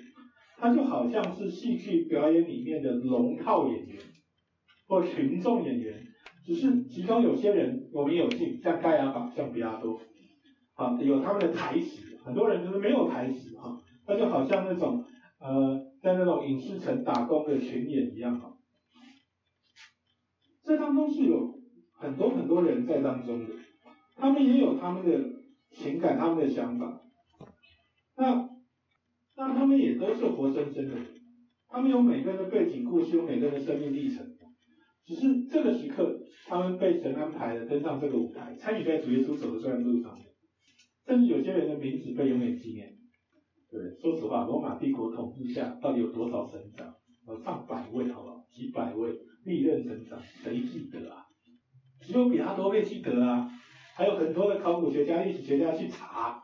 [0.57, 3.97] 他就好像是戏剧表演里面的龙套演员
[4.87, 6.07] 或群众演员，
[6.45, 9.99] 只是其中有些人我们有幸，像盖亚法，像比拉多，
[10.75, 15.03] 啊，有他们的台词，很多人就是没有台词哈，那就好像那种
[15.39, 18.55] 呃在那种影视城打工的群演一样哈。
[20.63, 21.53] 这当中是有。
[21.97, 23.53] 很多很多人在当中的，
[24.17, 25.17] 他们也有他们的
[25.71, 27.01] 情感，他们的想法。
[28.17, 28.49] 那
[29.37, 30.97] 那他们也都是活生生的，
[31.69, 34.27] 他们有每个人的背景故事，有每个人的生命历程。
[35.05, 40.19] 只是这个时刻，他们被神安排了登上这个舞台，参与在主耶稣走的这段路上。
[41.05, 42.93] 甚至有些人的名字被永远纪念。
[43.71, 46.93] 对，说实话，罗马帝国统治下到底有多少省长？
[47.27, 48.45] 有上百位，好不好？
[48.51, 51.25] 几百位历任省长，谁记得啊？
[52.01, 53.51] 只有比拉多被记得啊，
[53.95, 56.43] 还有很多的考古学家、历史学家去查，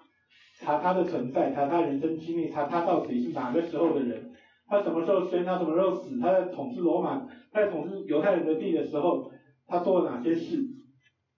[0.60, 4.32] 查他的存在，查他人生经历，查他到底是哪个时候的人，
[4.68, 9.32] 他什么时候生，他什么时候死，他在统治罗马，他在统治犹太人的地的时候，
[9.68, 10.58] 他做了哪些事？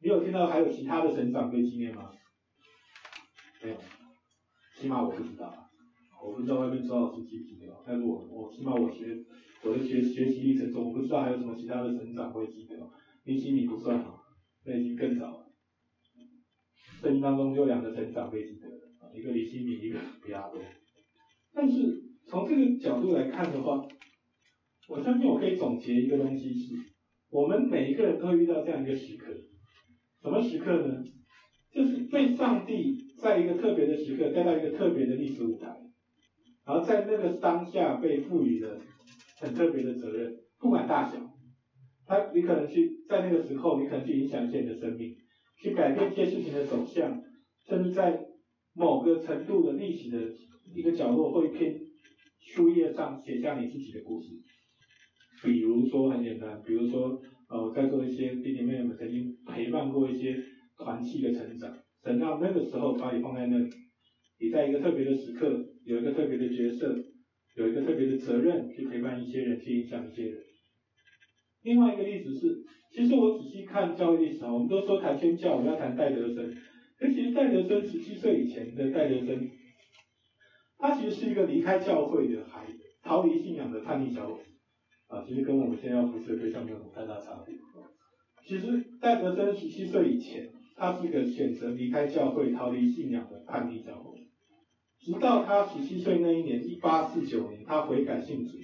[0.02, 2.10] 你有听到还有其他的省长被纪念吗？
[3.64, 3.78] 没有，
[4.76, 5.70] 起码我不知道，
[6.22, 9.24] 我不知道外面周老师记不记得，但是我我起码我学
[9.64, 12.76] 我的学学习历程中，我不知道还有什么其他的成长会记得。
[13.26, 14.16] 尼希米不算啊，
[14.66, 15.46] 那已经更早了。
[17.02, 18.68] 生命当中就两个成长被记得，
[19.18, 20.62] 一个尼希米，一个比亚多。
[21.54, 23.82] 但是从这个角度来看的话，
[24.90, 26.76] 我相信我可以总结一个东西是：
[27.30, 29.34] 我们每一个人都会遇到这样一个时刻。
[30.22, 31.02] 什么时刻呢？
[31.74, 35.68] 就是被上帝在一个特别的时刻带到一个特别的历史舞台，
[36.66, 38.80] 然后在那个当下被赋予了
[39.40, 41.18] 很特别的责任，不管大小。
[42.06, 45.16] 他，你可能去在那个时候，你可能去影响一些人的生命，
[45.62, 47.18] 去改变一些事情的走向，
[47.66, 48.22] 甚至在
[48.76, 50.30] 某个程度的历史的
[50.76, 51.74] 一个角落，会偏
[52.42, 54.28] 书页上写下你自己的故事。
[55.42, 57.18] 比如说很简单，比如说
[57.50, 60.38] 呃，我在座一些弟弟妹妹们曾经陪伴过一些
[60.78, 61.72] 团契的成长，
[62.02, 63.70] 等到那个时候把你放在那里，
[64.40, 66.96] 你在一个特别的时刻，有一个特别的角色，
[67.56, 70.40] 有一个特别的责任去陪伴一些人，去影响一些人。
[71.62, 76.54] 另外一个例子是，其实我仔细看教育历史啊，我们都说谈宣教，我们要谈戴德生，
[76.98, 79.48] 可其实戴德生十七岁以前的戴德生，
[80.78, 84.50] 他其实是一个离开教会的孩子，逃离信仰的叛逆小伙子。
[85.08, 87.56] 啊，其实跟我们现在要服侍的对象没有太大差别。
[88.46, 94.16] 其实戴德生十七岁以前，他是个选择离开教会、逃离信仰的叛逆小伙。
[95.00, 98.58] 直到他十七岁那一年，一八四九年，他悔改信主，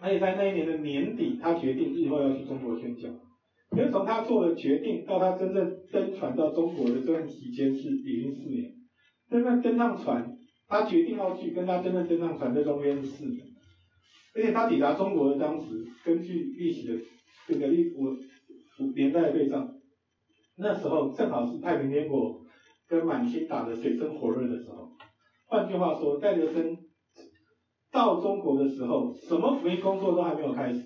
[0.00, 3.08] 而且在那一年的年底，他决定日后要去中国宣教。
[3.72, 8.72] 因为从他做了决定到他真正登船到中国的这段期间是已经四年。
[9.28, 10.36] 真正登上船，
[10.68, 13.44] 他决定要去，跟他真正登上船这中间是四年。
[14.34, 17.04] 而且他抵达中国的当时，根据历史的
[17.48, 18.16] 这个历我
[18.94, 19.68] 年代的对照，
[20.56, 22.44] 那时候正好是太平天国
[22.88, 24.90] 跟满清打得水深火热的时候。
[25.46, 26.76] 换句话说，戴德生
[27.90, 30.82] 到中国的时候，什么福音工作都还没有开始，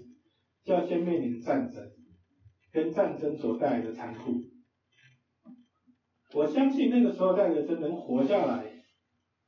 [0.64, 1.82] 就要先面临战争，
[2.72, 4.40] 跟战争所带来的残酷。
[6.34, 8.70] 我相信那个时候戴德生能活下来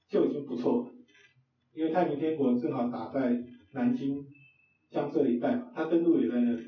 [0.09, 0.93] 就已经不错了，
[1.75, 3.37] 因为太平天国正好打在。
[3.75, 4.23] 南京、
[4.91, 6.63] 江浙一带嘛，他登陆也在那里。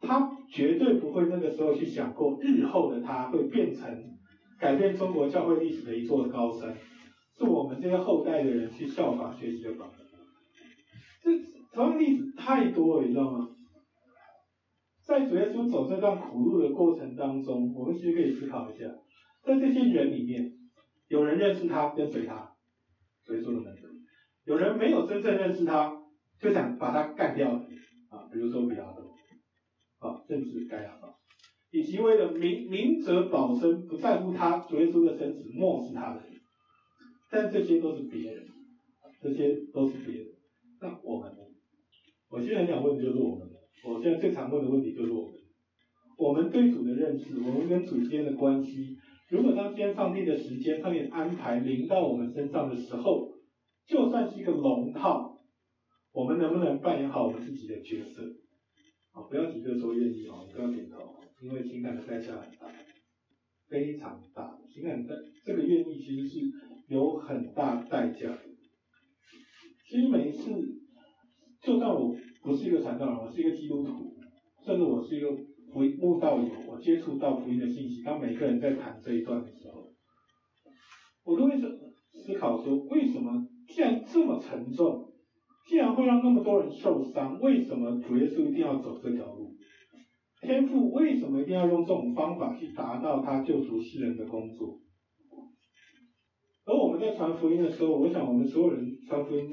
[0.00, 3.88] 他绝对不会那个时候去想过，日后的他会变成
[4.58, 6.76] 改变中国教会历史的一座高山，
[7.34, 9.98] 是我们这些后代的人去效法学习的榜样。
[11.22, 11.30] 这
[11.72, 13.48] 同样例子太多了，你知道吗？
[15.04, 18.84] 在主耶稣走这段苦路的过程当中，我们其实可以思考一下，
[19.42, 20.52] 在这些人里面，
[21.08, 22.52] 有人认识他，跟随他，
[23.24, 23.86] 所以说的门徒。
[24.44, 25.92] 有人没有真正认识他，
[26.38, 29.01] 就想把他干掉啊，比如说比拉多，
[30.02, 31.14] 啊，甚至盖亚法，
[31.70, 36.32] 以及为了明明哲保身，不在乎他主耶稣的生死，漠视他的人，
[37.30, 38.44] 但这些都是别人，
[39.20, 40.26] 这些都是别人。
[40.80, 41.38] 那我们呢？
[42.28, 43.48] 我现在想问的就是我们，
[43.84, 45.32] 我现在最常问的问题就是我们，
[46.16, 48.96] 我们对主的认识，我们跟主之间的关系，
[49.28, 53.28] 如果当天上帝的时间、上帝的安排临到我们身上的时候，
[53.86, 55.38] 就算是一个龙套，
[56.12, 58.22] 我们能不能扮演好我们自己的角色？
[59.12, 62.66] 啊，不要急着说愿意哦，你不要点头，因为情感的代价很大，
[63.68, 64.58] 非常大。
[64.68, 66.40] 情感的这个愿意其实是
[66.88, 68.42] 有很大代价的。
[69.86, 70.50] 其实每一次，
[71.60, 74.16] 就算我不是一个传道人，我是一个基督徒，
[74.64, 75.36] 甚至我是一个
[75.72, 79.92] 福音慕道友，我接触到福音的信息，当每个人在谈这一段的时候，
[81.24, 83.46] 我都会思考说，为什么？
[83.68, 85.11] 既然这么沉重，
[85.66, 89.54] 既然会让那么多人受伤，为什么主耶稣一定要走这条路？
[90.40, 94.80] 天父为什么一定要用这种方法去达到他救赎世人的工作？
[96.64, 99.48] 而我们在传福音的时候，我想我们所有人传福音，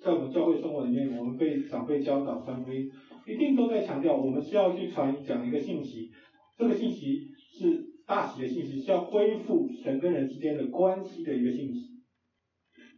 [0.00, 2.88] 在我们教会生活里面，我们被长辈教导传福音，
[3.26, 6.10] 一定都在强调，我们是要去传讲一个信息，
[6.56, 7.28] 这个信息
[7.58, 12.02] 是大喜的信息，是要恢复神跟人之间的关系的一个信息。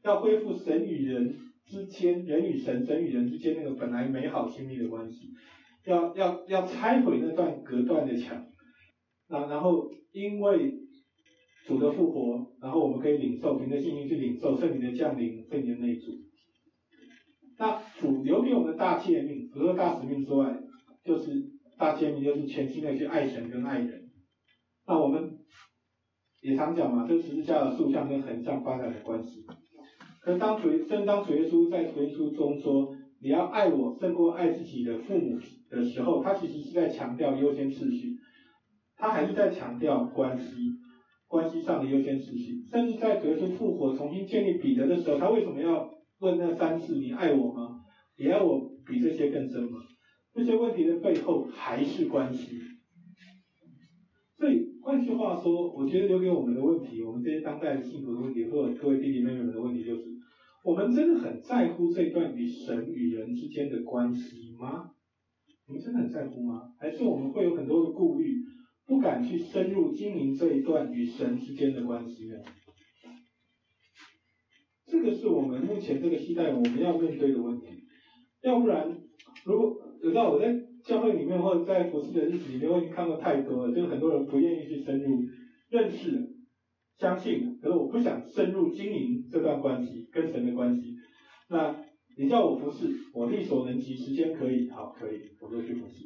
[0.03, 1.36] 要恢复神与人
[1.71, 5.31] 之间、人与神、神与人之间那个本来美好亲密的关系，
[5.87, 8.45] 要要要拆毁那段隔断的墙，
[9.29, 10.75] 那然后因为
[11.66, 16.11] 主的复活，然后我们可以领受，凭着信心去领受圣灵的降临、圣灵的内住。
[17.57, 20.61] 那主留给我们的大诫命，除了大使命之外，
[21.05, 21.31] 就是
[21.79, 24.11] 大诫命，就是全心的去爱神跟爱人。
[24.87, 25.39] 那我们
[26.43, 29.47] 也常讲嘛，这十字架的竖向跟横向发展的关系。
[30.21, 35.39] 可当主，正当主耶稣在福音书中说，你要爱我胜过爱自己的父母
[35.71, 38.16] 的时候，他其实是在强调优先次序，
[38.97, 40.73] 他还是在强调关系，
[41.27, 42.62] 关系上的优先次序。
[42.71, 47.77] 甚至在主耶稣复活重新建立彼得的时候，他为什么要问那三次你爱我吗？
[48.18, 49.79] 你爱我比这些更深吗？
[50.35, 52.59] 这些问题的背后还是关系。
[54.37, 60.05] 所以换句话说，我觉得留给我们的问题，我们这些当代的信徒的问题，或者各位弟弟妹妹们的问题，就是。
[60.62, 64.91] 我们真的很在乎这段与神与人之间的关系吗？
[65.66, 66.74] 我们真的很在乎吗？
[66.78, 68.45] 还是我们会有很多的顾虑，
[68.87, 72.35] 不敢去深入经营这一段与神之间的关系呢？
[74.85, 77.66] 这个是我们目前这个时代我们要面对的问题。
[78.43, 79.01] 要不然，
[79.45, 80.53] 如果有道我在
[80.91, 85.22] 教会里面或者在服侍的日子里面，我已经看过太多了，就是很多人不愿意去深入
[85.68, 86.20] 认识
[86.99, 90.97] 相信，可是我不想深入经营这段关系，跟神的关系。
[91.49, 91.80] 那
[92.16, 96.03] 你叫我服侍，我力所能及，时间可以，好，可以，我就去服侍。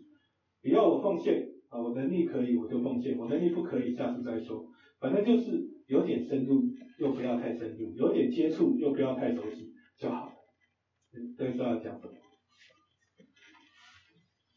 [0.62, 4.66] 你要我奉献，啊，我能力可以，我就奉献；我能力不可以，下次再说。
[5.00, 6.62] 反正就是有点深入，
[6.98, 10.32] 又不要太深入；有点接触，又不要太熟悉就好了。
[11.38, 12.12] 这是要讲什么？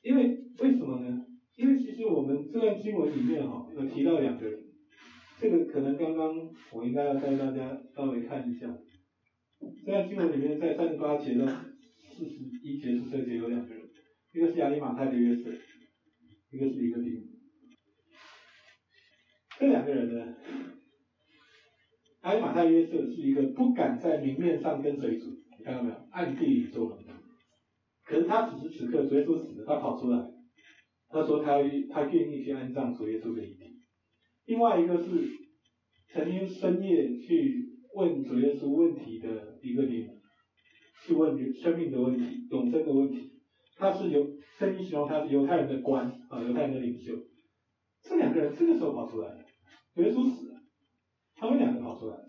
[0.02, 1.26] 因为为什么呢？
[1.56, 4.60] 因为其实我们这段经文里面哈，有提到两个人，
[5.40, 8.78] 这个可能刚刚我应该要带大家稍微看一下。
[9.84, 11.48] 这段经文里面在三十八节到
[11.98, 13.90] 四十一节、四十二节有两个人，
[14.34, 15.50] 一个是亚利马太的约瑟，
[16.52, 17.24] 一个是尼哥底母。
[19.60, 20.36] 这两个人呢，
[22.22, 25.26] 亚利马太约瑟是一个不敢在明面上跟随主，
[25.58, 25.96] 你看到没有？
[26.12, 27.14] 暗地里做门徒。
[28.08, 30.26] 可是他此时此刻，主耶稣死了，他跑出来，
[31.10, 31.58] 他说他
[31.92, 33.82] 他愿意去安葬主耶稣的遗体。
[34.46, 35.30] 另外一个是
[36.14, 40.22] 曾经深夜去问主耶稣问题的尼哥底母，
[41.06, 43.34] 去问生命的问题、永生的问题。
[43.76, 44.26] 他是犹
[44.58, 47.14] 圣经形容他是犹太人的官啊，犹太人的领袖。
[48.04, 49.44] 这两个人这个时候跑出来了，
[49.94, 50.62] 主耶稣死了，
[51.36, 52.26] 他们两个跑出来了。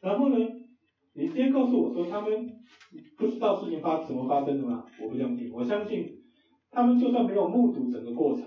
[0.00, 0.36] 然后呢，
[1.14, 2.48] 你今天告诉我说他们
[3.16, 4.84] 不知道事情发怎么发生的吗？
[5.00, 6.22] 我不相信，我相信
[6.70, 8.44] 他们就算没有目睹整个过程，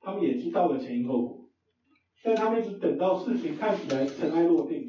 [0.00, 1.48] 他们也知道了前因后果，
[2.22, 4.88] 但他们一直等到事情看起来尘埃落定，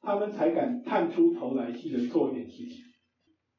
[0.00, 2.82] 他们才敢探出头来，试着做一点事情。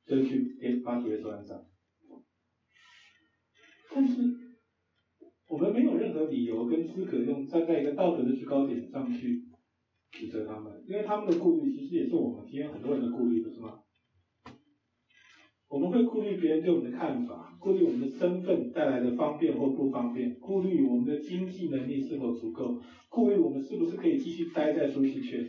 [0.07, 1.59] 就去给把主耶稣安葬，
[3.91, 4.13] 但是
[5.49, 9.41] 我们没有任何理由跟资格用站在一个道德的制高点上去
[10.11, 13.79] 指责他们，因为他们的顾虑其实也是我们今天很多人的顾虑，不是吗？
[15.75, 25.45] 我们会顾虑别人对我们的看法，顾虑我们的身份带来的方便或不方便，顾虑我们的经济能力是否足够，顾虑我们是不是可以继续待在舒适圈。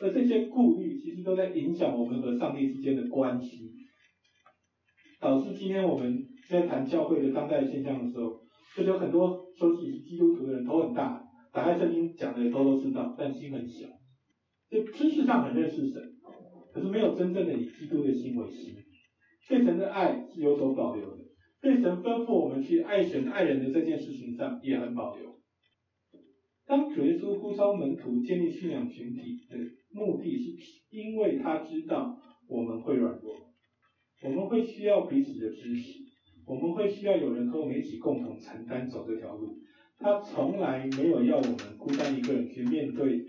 [0.00, 3.72] 而这些顾虑其实都在影响我们和上帝之间的关系，
[5.18, 6.16] 导致今天我们
[6.48, 8.38] 在谈教会的当代现象的时候，
[8.76, 11.20] 就有很多说自己是基督徒的人头很大，
[11.52, 13.88] 打开圣经讲的也都都知道，但心很小，
[14.70, 16.00] 就知识上很认识神，
[16.72, 18.72] 可是没有真正的以基督的心为心，
[19.48, 21.24] 对神的爱是有所保留的，
[21.60, 25.34] 对神吩咐我们去爱神爱人的这件事情上也很保留。
[26.66, 29.56] 当主耶稣呼召门徒建立信仰群体的
[29.90, 30.50] 目的是，
[30.90, 32.18] 因为他知道
[32.48, 33.34] 我们会软弱，
[34.22, 35.98] 我们会需要彼此的支持，
[36.46, 39.58] 我们会需要有人和我们一起共同承担走这条路。
[39.98, 43.20] 他从来没有要我们孤单一个人去面对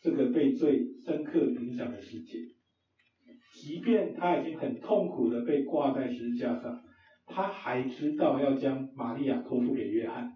[0.00, 2.38] 这个被罪深刻影响的世界，
[3.60, 6.80] 即便他已经很痛苦的被挂在十字架上，
[7.26, 10.32] 他还知道要将玛利亚托付给约翰。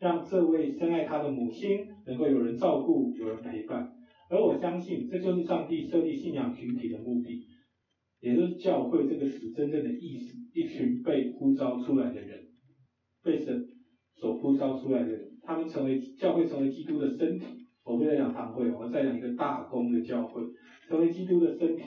[0.00, 3.92] 让这位深爱他的母亲能够有人照顾，有人陪伴，
[4.28, 7.46] 而我相信这就是上帝设立信仰群体的目的，
[8.20, 12.40] 也就是教会这个词真正的意思：一群被呼召出来的人，
[13.22, 13.68] 被神
[14.16, 17.46] 所呼召出来的人，他们成为教会，成为基督的身体。
[17.84, 20.42] 我不再讲堂会，我在讲一个大公的教会，
[20.88, 21.82] 成为基督的身体，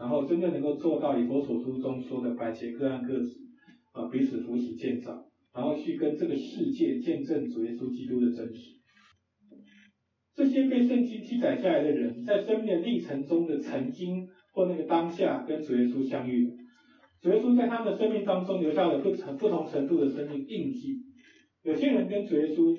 [0.00, 3.36] 然后真正能够做到以佛所书中说的百劫各按各职，
[3.92, 5.26] 啊，彼此扶持建造。
[5.52, 8.78] 然后去跟这个世界见证主耶稣基督的真实。
[10.34, 16.48] 这些被圣经记载下来的人，在生命的历程中的曾经或那个当下跟主耶稣相遇，
[17.20, 21.02] 主耶稣在他们的生命当中留下了不同不同程度的生命印记。
[21.62, 22.74] 有些人跟主耶稣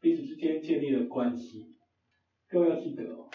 [0.00, 1.66] 彼此之间建立了关系。
[2.48, 3.28] 各位要记得哦，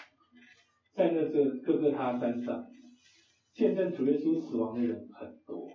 [0.96, 2.64] 在那这各个他山上，
[3.60, 5.68] 见证主耶稣死亡的人很多，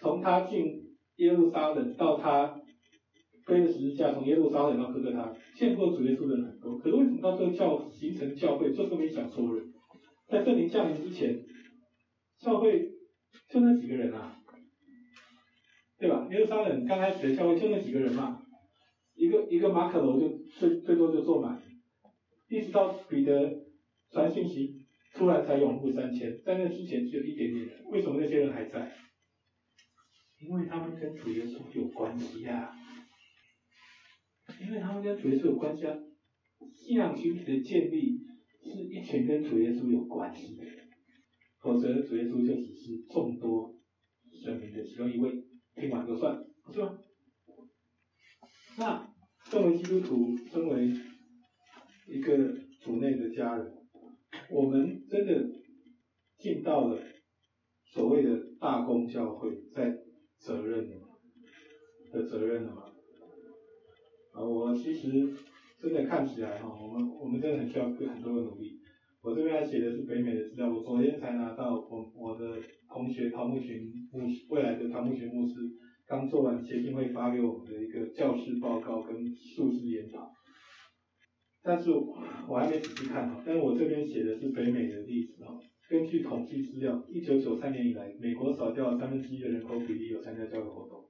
[0.00, 0.88] 从他进。
[1.18, 2.60] 耶路撒冷到他
[3.44, 9.64] 背着十字架从耶路撒冷到哥哥他见过主耶稣的人很多，可是为什么到这个教形成教会就这么一小撮人？
[10.28, 11.44] 在圣灵降临之前，
[12.38, 12.88] 教会
[13.48, 14.36] 就那几个人啊，
[15.98, 16.28] 对吧？
[16.30, 18.40] 耶路撒冷刚开始的教会就那几个人嘛，
[19.16, 20.28] 一个一个马可楼就
[20.60, 21.60] 最最多就坐满，
[22.48, 23.64] 一直到彼得
[24.12, 24.77] 传信息，
[25.18, 28.96] 突然才涌入三千，在那之前只有一点点，为什么那些人还在？
[30.40, 32.70] 因为他们跟主耶稣有关系呀、
[34.60, 35.98] 因为他们跟主耶稣有关系啊。
[36.72, 38.20] 信仰群体的建立
[38.62, 40.64] 是一群跟主耶稣有关系的，
[41.60, 43.74] 否则主耶稣就只是众多
[44.42, 45.44] 神明的其中一位，
[45.74, 46.38] 听完就算，
[46.72, 46.98] 是吧？
[48.76, 49.12] 那
[49.50, 50.92] 作为基督徒，身为
[52.06, 53.77] 一个主内的家人，
[54.50, 55.46] 我们真的
[56.38, 57.00] 尽到了
[57.84, 59.96] 所谓的大公教会在。
[60.40, 60.88] 责任
[62.12, 62.84] 的责任了吗？
[64.30, 65.28] 啊，我其实
[65.82, 68.78] 真的看起来哈，我们我们真的很需要很多的努力。
[69.20, 75.54] 我这边还写的是北美的资料，我昨天才拿到我我的同学陶木群牧师，未来的陶木群牧师
[76.06, 80.32] 刚做完协进会发给我们的一个教师报告跟述职研讨，
[81.68, 85.54] 但是我还没仔细看哈，但是我这边写的是北美的例子哈，
[85.86, 91.04] 根据统计资料，一九九三年以来，美国少掉了三分之一的人口比例有参加教育活动。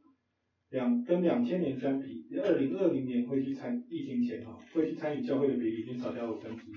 [0.70, 6.74] 两跟两千年相比，二零二零年会去参疫情前哈，会去参与教会的比例已经少掉五分之一。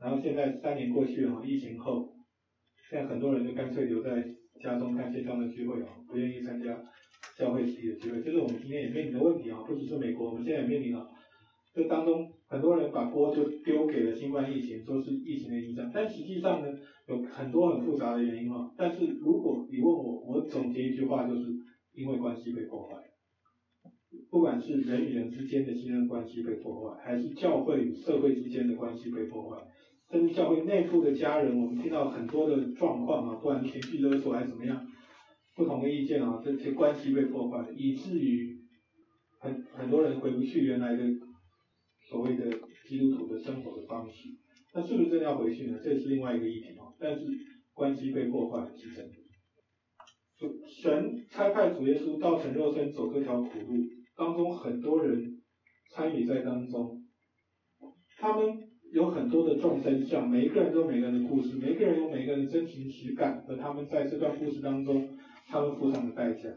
[0.00, 2.14] 然后现在三年过去了哈，疫情后，
[2.88, 4.24] 现在很多人就干脆留在
[4.62, 6.82] 家中看线上的聚会啊，不愿意参加
[7.36, 8.22] 教会实体的聚会。
[8.22, 11.10] 就是我们今天也面临的问题啊，不只是美国，我们现在也面临了。
[11.74, 16.68] 这当中很多人把锅就丢给了新冠疫情，说是疫情的影响，但实际上呢，
[17.08, 18.70] 有很多很复杂的原因啊。
[18.76, 21.42] 但是如果你问我，我总结一句话就是。
[21.96, 22.96] 因为关系被破坏，
[24.28, 29.62] 不管是人与人之间的信任关系被破坏，还是教会与社会之间的关系被破坏，
[30.10, 34.84] 甚至教会内部的家人，我们听到很多的状况啊，不管情绪勒索还是怎么样，
[35.54, 38.56] 不同的意见啊，这些关系被破坏，以至于
[39.38, 41.04] 很很多人回不去原来的
[42.14, 42.44] 所谓的
[42.86, 44.28] 基督徒的生活的方式，
[44.72, 45.80] 那是不是真的要回去呢？
[45.82, 46.86] 这是另外一个议题啊。
[46.96, 47.26] 但是
[47.72, 49.14] 关系被破坏是真的。
[50.68, 53.82] 神差派主耶稣道成肉身走这条苦路，
[54.16, 55.42] 当中很多人
[55.90, 57.02] 参与在当中，
[58.18, 65.08] 他们有很多的众生相，每一个人都有每个人的故事，每一个人有每个人的真情实感和他们在这段故事当中
[65.48, 66.48] 他们付上的代价。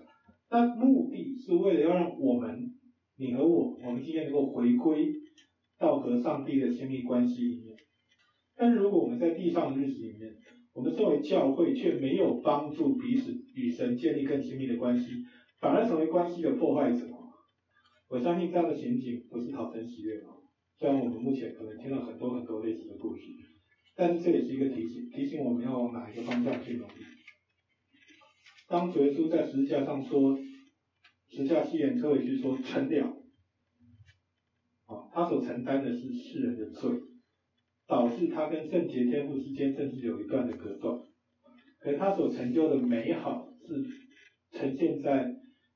[0.49, 2.75] 但目的是为了要让我们，
[3.17, 5.13] 你和我，我们今天能够回归
[5.79, 7.75] 到和上帝的亲密关系里面。
[8.55, 10.35] 但是如果我们在地上的日子里面，
[10.73, 15.23] 我们作为教会却没有帮助彼此与神建立更亲密的关系，
[15.59, 17.07] 反而成为关系的破坏者。
[18.09, 20.23] 我相信这样的情景不是讨神喜悦的。
[20.77, 23.23] 虽然我们目前可能听了很多很多类似的故事，
[23.95, 26.93] 但是这也是一个提醒，提醒我们要往哪一个方向去努力。
[28.67, 30.37] 当主耶稣在十字架上说
[31.29, 33.16] “十字架七言可以去说成了”，
[35.17, 36.91] 他所承担的是世人的罪。
[37.87, 40.99] 导致他跟圣洁天父之间甚至有一段的隔断，
[41.79, 43.81] 可他所成就的美好是
[44.51, 45.33] 呈现在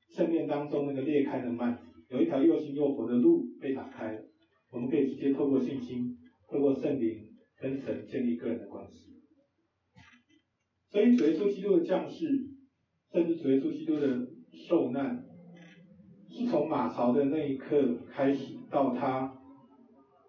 [0.09, 1.77] 圣殿当中那个裂开的幔，
[2.09, 4.21] 有一条又新又活的路被打开了，
[4.71, 6.17] 我们可以直接透过信心，
[6.49, 9.21] 透过圣灵跟神建立个人的关系。
[10.89, 12.27] 所以主耶稣基督的降世，
[13.13, 14.27] 甚至主耶稣基督的
[14.67, 15.23] 受难，
[16.31, 19.37] 是从马槽的那一刻开始到他。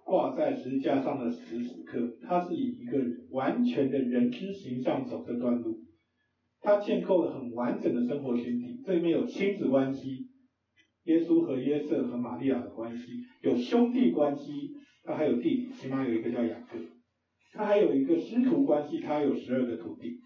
[0.05, 2.99] 挂在十字架上的时时刻，他是以一个
[3.31, 5.79] 完全的人之形象走这段路，
[6.61, 10.27] 他建构了很完整的生活群体，这里面有亲子关系，
[11.05, 13.05] 耶稣和约瑟和玛利亚的关系，
[13.43, 14.73] 有兄弟关系，
[15.05, 16.79] 他还有弟弟，起码有一个叫雅各，
[17.53, 20.19] 他还有一个师徒关系，他有十二个徒弟，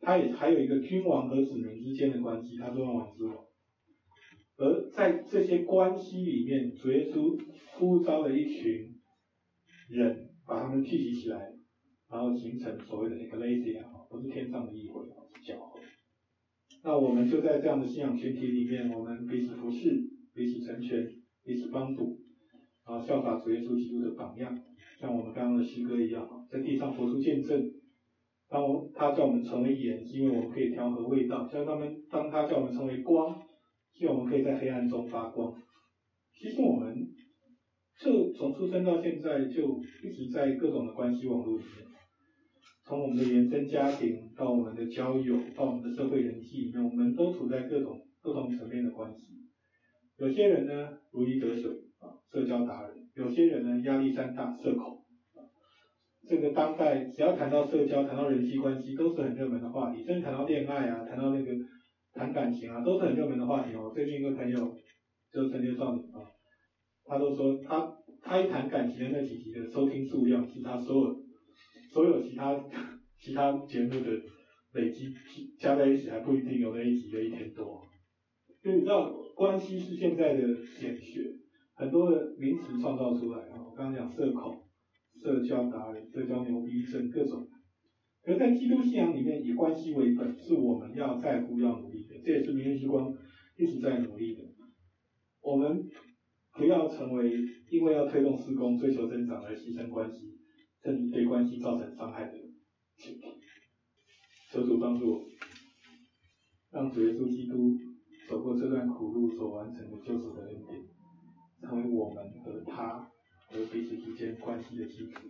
[0.00, 3.34] 他也还有一个君王和子民之间的关系，他是万王之王，
[4.58, 7.40] 而在这些关系里面，主耶稣
[7.78, 8.94] 呼召了一群。
[9.88, 11.50] 人把他们聚集起来，
[12.10, 15.80] 然后形成所谓的 Ecclesia 啊，不是天上的议会，是教会。
[16.84, 19.98] 那我们就在这样的信仰群体里面，我们彼此服侍，
[20.34, 21.08] 彼此成全，
[21.42, 22.18] 彼此帮助，
[22.84, 24.54] 啊，效法主耶稣基督的榜样，
[25.00, 27.72] 像我们刚刚的诗歌一样，在地上活出见证。
[28.50, 33.40] 当我他叫我们成为盐，是因为我们可以调和味道；像他们，当他叫我们成为光，
[33.98, 35.54] 希望我们可以在黑暗中发光。
[36.32, 37.08] 其实我们。
[38.00, 41.84] 就从出生到现在就一直在各种的关系网络里面，
[42.84, 49.26] 从我们的原生家庭到我们的交友，到我们的社会人际里面，我们都处在各种不同层面的关系。
[50.16, 55.02] 有些人呢如鱼得水啊，社交达人；有些人呢压力山大，社恐。
[56.28, 60.04] 这个当代只要谈到社交，谈到人际关系，都是很热门的话题。
[60.04, 61.52] 甚至谈到恋爱啊，谈到那个
[62.18, 63.92] 谈感情啊，都是很热门的话题哦。
[63.94, 64.76] 最近一个朋友
[65.32, 66.18] 就是成年少女啊。
[67.04, 71.16] 他都说他他一谈感情的那几集的收听数量是他所有
[71.92, 72.60] 所有其他
[73.16, 74.20] 其他节目的
[74.72, 75.14] 累积
[75.58, 77.80] 加在一起还不一定有那一集的一天多。
[78.62, 80.42] 就你知道关系是现在的
[80.78, 81.22] 显学，
[81.76, 84.60] 很多的名词创造出来啊，我刚刚讲社恐、
[85.22, 87.46] 社交达人、社交牛逼症各种。
[88.28, 93.12] 而在基督信仰里面，以关系为本是我们要在乎要努力的，这也是明日之光
[93.56, 94.42] 一直在努力的。
[95.40, 95.88] 我们。
[96.54, 97.30] 不要成为
[97.70, 100.36] 因为要推动施工、追求增长而牺牲关系，
[100.82, 102.32] 甚至对关系造成伤害的
[102.96, 103.20] 群体。
[104.50, 105.24] 求主帮助我，
[106.72, 107.78] 让主耶稣基督
[108.28, 110.82] 走过这段苦路所完成的救赎的恩典，
[111.60, 113.08] 成为我们和他
[113.50, 115.28] 和彼此之间关系的基础，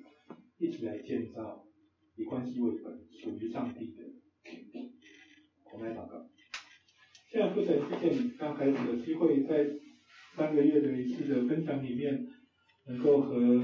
[0.59, 1.63] 一起来建造
[2.19, 2.93] 以关系为本、
[3.23, 4.03] 属于上帝的。
[5.73, 6.29] 我们来祷告。
[7.31, 9.65] 现在不再出现刚开始的机会，在
[10.35, 12.27] 三个月的一次的分享里面，
[12.89, 13.63] 能够和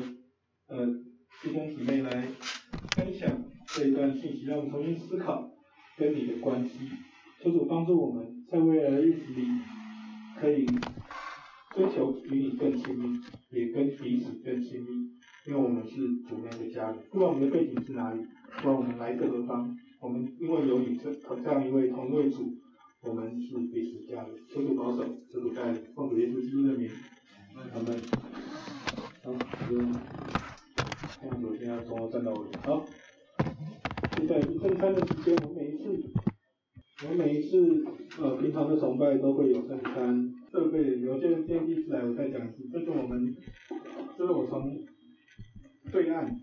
[0.68, 0.86] 呃
[1.42, 2.28] 弟兄姊妹来
[2.94, 3.44] 分享
[3.74, 5.50] 这一段信息，让我们重新思考
[5.98, 6.78] 跟你的关系。
[7.42, 7.64] 求主。
[7.66, 9.46] 帮助我们在未来的日子里，
[10.38, 10.64] 可以
[11.74, 13.18] 追求与你更亲密，
[13.50, 15.10] 也跟彼此更亲密，
[15.46, 15.96] 因为我们是
[16.28, 16.44] 主。
[16.44, 16.98] 内的家人。
[17.10, 18.20] 不管我们的背景是哪里，
[18.56, 22.54] 不管我们来自何方，我们因为有你这这样一位同位主。
[23.06, 26.88] 我们是彼此家人，求主保守，求主带领，奉主耶稣基督的名，
[27.70, 28.00] 他们。
[29.22, 29.30] 好，
[29.68, 29.78] 就
[31.20, 32.46] 奉主现在从我站到尾。
[32.62, 32.82] 好，
[34.16, 36.02] 现在是正餐的时间，我每一次，
[37.06, 37.84] 我每一次
[38.18, 43.36] 呃平常的崇拜都会有正餐设备，有些人今天第一次来，我再讲一次，这是我们，
[44.16, 44.80] 这是我从
[45.92, 46.34] 对岸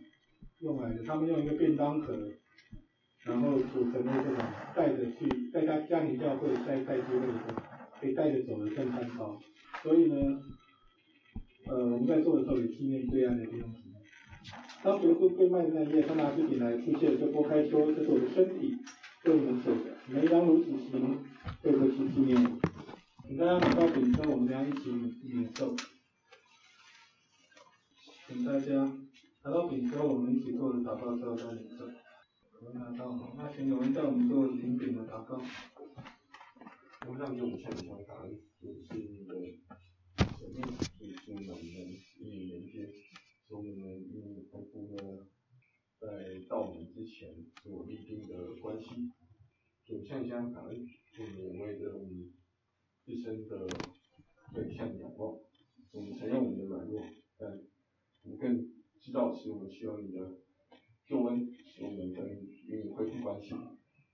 [0.61, 2.29] 用来的，他们用一个便当盒。
[3.23, 4.35] 然后组成的这种
[4.75, 7.61] 带着去，在他家庭教会在带机会的时候，
[7.99, 9.39] 可以带着走的圣餐包。
[9.83, 10.41] 所以呢，
[11.67, 13.99] 呃，我们在做的时候也纪念对岸的弟兄姊妹。
[14.83, 18.75] 当耶稣被卖的那一夜，他拿起饼来出现，就擘开说：“这是我的身体，
[19.25, 21.23] 为你们舍的，你们当如此行，
[21.61, 22.59] 为何去纪念我？”
[23.27, 25.75] 请大家拿到饼跟，我们俩一起领受。
[28.27, 28.91] 请大家
[29.43, 31.85] 拿到饼之后，我们一起做的祷告之后再领受。
[32.59, 35.41] 我们拿到，那请有人带我们做领饼的祷告。
[37.07, 39.33] 我们让就我们向上感恩，主是你的
[40.37, 40.61] 生命，
[40.99, 41.57] 主是我们
[42.19, 42.85] 与你连接，
[43.47, 45.25] 使我们与你丰富呢，
[45.99, 47.33] 在到你之前
[47.63, 49.09] 所立定的关系。
[49.87, 52.31] 主向上感恩，主也为着我们
[53.03, 53.67] 自身的
[54.53, 55.39] 对象仰望。
[55.89, 57.01] 我们承认我们的软弱，
[57.39, 57.59] 但
[58.21, 58.71] 我们更
[59.11, 60.19] 知道是我们需要你的。
[61.05, 62.25] 救恩使我们跟
[62.69, 63.53] 与你恢复关系，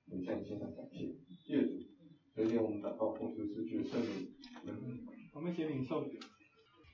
[0.10, 1.14] 我们向你献上感谢。
[1.45, 1.74] 谢谢主，
[2.34, 4.08] 昨天我们祷告奉主是决胜的。
[4.66, 6.04] 嗯，我们先领受。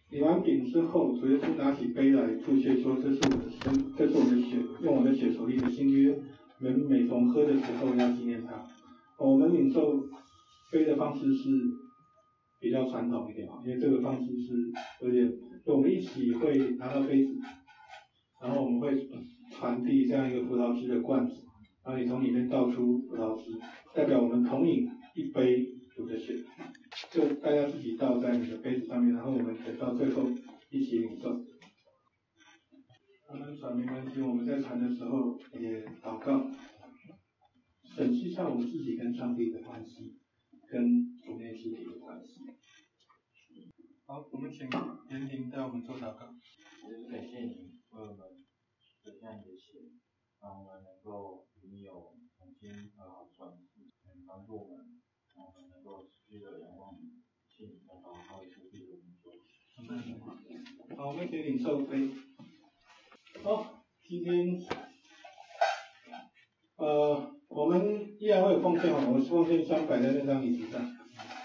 [0.10, 6.22] 领完饼之后，主耶稣拿起杯来祝谢说：“这是我的身，这是我的血，用我的血所立的新约。
[6.60, 8.68] 人每逢喝的时候要纪念他。”
[9.18, 10.04] 我们领受
[10.70, 11.50] 杯的方式是
[12.60, 14.54] 比较传统一点啊，因为这个方式是
[15.02, 15.32] 有点，
[15.66, 17.34] 就我们一起会拿到杯子，
[18.44, 19.10] 然后我们会。
[19.56, 21.36] 传递这样一个葡萄汁的罐子，
[21.84, 23.52] 然后你从里面倒出葡萄汁，
[23.94, 25.64] 代表我们同饮一杯
[25.96, 26.44] 主的血，
[27.12, 30.28] 就大家自己倒在你的杯子上面，然后我们等到最后
[30.72, 31.46] 一起领受。
[33.28, 36.50] 他们传没关系，我们在传的时候也祷告，
[37.96, 40.18] 审视一下我们自己跟上帝的关系，
[40.68, 42.42] 跟主内肢体的关系。
[44.08, 44.68] 好，我们请
[45.12, 46.34] 严婷带我们做祷告。
[47.12, 48.33] 感谢您为我们。
[49.12, 49.92] 这样的血，
[50.42, 55.02] 让我们能够与你有重新和好的关系，能帮助我们，
[55.36, 59.34] 让我们能够持续的仰望你，信你的好，好持续的工作。
[60.96, 62.12] 好，我们请领受杯。
[63.44, 64.62] 好，今天，
[66.78, 70.82] 呃，我们依然会有奉献哦，我们奉献箱摆在那张椅子上，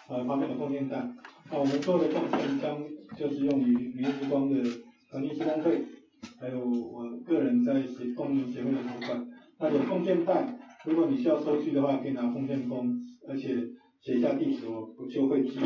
[0.08, 1.08] 呃，旁边的奉献袋。
[1.50, 2.84] 那我们做的奉献箱
[3.16, 4.62] 就是用于明日之光的
[5.10, 5.87] 环境施工会。
[6.40, 9.28] 还有我个人在协动力协会的筹款，
[9.58, 12.96] 那有奉献袋，如果你需要收据的话，可以拿奉献封，
[13.28, 13.56] 而且
[14.00, 15.58] 写一下地址，我我就会寄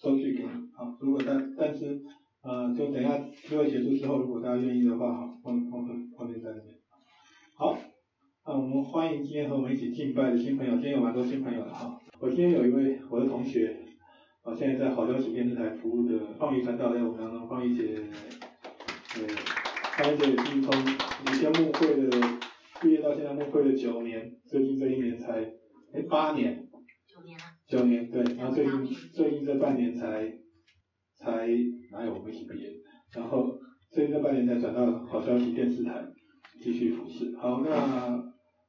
[0.00, 0.48] 收据给你。
[0.76, 2.00] 好，如果但但是
[2.42, 6.76] 呃，就等一下聚会结束之后，如果大家愿意的话，好，放放放放在那边。
[7.56, 7.76] 好，
[8.46, 11.98] 那我们欢迎今天和我们一起敬拜的新朋友，今天有蛮多新朋友的哈。
[12.20, 13.76] 我今天有一位我的同学，
[14.42, 17.96] 啊，现在在好消息电视台服务的方宇传道在我们当中，方宇姐，
[19.14, 19.65] 对。
[19.96, 20.74] 他也是从
[21.24, 22.10] 以前幕会的
[22.82, 25.40] 毕业到现在幕会了九年，最近这一年才
[25.94, 26.68] 哎八年，
[27.08, 28.84] 九年了，九年对，然后最近
[29.14, 30.30] 最近这半年才
[31.14, 31.48] 才
[31.92, 32.74] 哪有我们一起毕业，
[33.14, 33.58] 然后
[33.90, 36.04] 最近这半年才转到好消息电视台
[36.60, 37.34] 继续服侍。
[37.38, 38.22] 好，那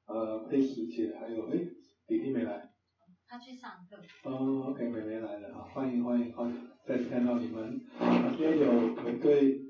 [0.08, 1.60] 呃佩石姐还有哎
[2.08, 2.70] 李弟没来，
[3.28, 3.98] 他去上课。
[4.30, 6.50] 哦，OK 妹妹来了啊，欢迎欢迎，好
[6.88, 7.82] 再次看到你们，
[8.32, 8.66] 今天有
[9.04, 9.67] 有对。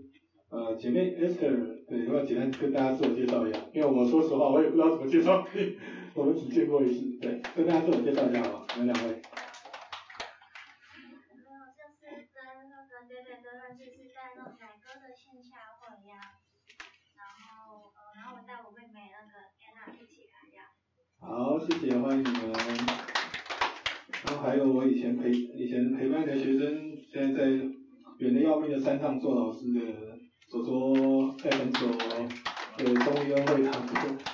[0.50, 3.60] 呃，姐妹 Esther，对，要不要简单跟大家自我介绍一下？
[3.74, 5.46] 因为我说实话，我也不知道怎么介绍，
[6.16, 8.68] 我们只见过一次，对，跟大家自我介绍一下好吧？
[8.80, 9.10] 你们两位。
[9.12, 9.18] 没
[11.52, 12.00] 有，就是
[12.32, 12.40] 跟
[12.72, 16.40] 那个贝贝哥认识是在那个奶哥的线下会呀，
[17.20, 20.72] 然后呃，然后我带我妹妹那个安娜一起来呀。
[21.20, 22.56] 好，谢谢，欢迎你们。
[24.24, 27.52] 然后还有我以前陪以前陪伴的学生，现在在
[28.20, 30.16] 远的要命的山上做老师的。
[30.50, 31.88] 说说在很久
[32.78, 33.86] 对中医恩惠堂，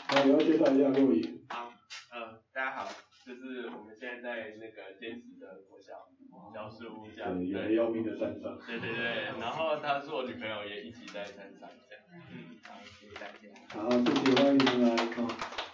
[0.09, 1.27] 然后也要介绍一下洛野。
[1.49, 1.73] 好，
[2.11, 2.87] 呃，大家好，
[3.25, 6.05] 就是我们现在在那个坚持的国小
[6.53, 8.55] 教书这样，远的要命的山上。
[8.67, 9.05] 对对对，
[9.41, 12.03] 然后他是我女朋友，也一起在山上这样。
[12.13, 13.49] 嗯，好，谢谢大家。
[13.73, 14.93] 好，谢谢欢迎来。
[15.17, 15.27] 哦，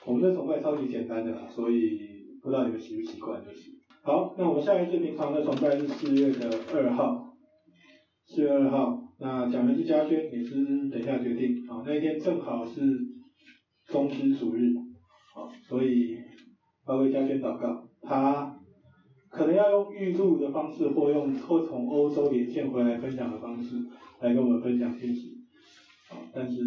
[0.05, 3.73] 我们的崇拜超级简单的啦，所以不知道你们习不习惯就行。
[4.03, 7.35] 好，那我们下一次平常的崇拜是四月的二号，
[8.25, 9.08] 四月二号。
[9.19, 10.55] 那讲的是嘉轩，也是
[10.89, 11.67] 等一下决定。
[11.67, 12.81] 好，那一天正好是
[13.85, 14.73] 宗师主日，
[15.33, 16.17] 好，所以
[16.87, 17.87] 要为嘉轩祷告。
[18.01, 18.57] 他
[19.29, 23.75] 可能要用预录的方式，或用或从欧洲连线回来分享的方式，
[24.21, 25.37] 来跟我们分享信息。
[26.07, 26.57] 好，但是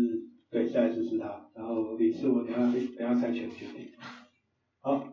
[0.51, 2.61] 对，下一次是他，然后理事我等下
[2.99, 3.89] 等下才全决定。
[4.83, 5.09] 好。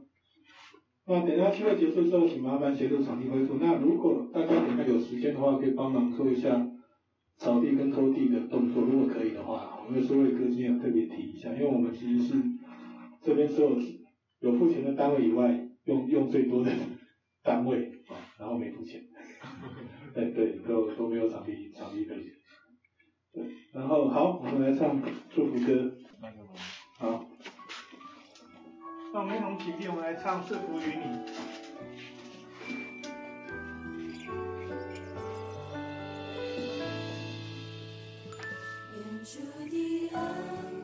[1.08, 3.56] 那等下聚会结束之后，请麻烦协助场地恢复。
[3.60, 6.69] 那如果大家等下有时间的话，可以帮忙做一下
[7.40, 8.84] 扫地跟拖地的动作。
[8.84, 12.36] 如果可以的话，我们的所有歌今天有特别提一下，因为我们其实是
[13.22, 13.78] 这边所有
[14.40, 16.72] 有付钱的单位以外，用用最多的
[17.42, 19.02] 单位啊，然后没付钱。
[20.14, 22.16] 对 对，都都没有场地场地费。
[23.34, 25.92] 对，然后好，我们来唱祝福歌。
[26.98, 27.26] 好。
[29.12, 31.04] 那我们一同起立，我们来唱《祝福于你》。
[39.32, 39.38] 主
[39.70, 40.79] 的恩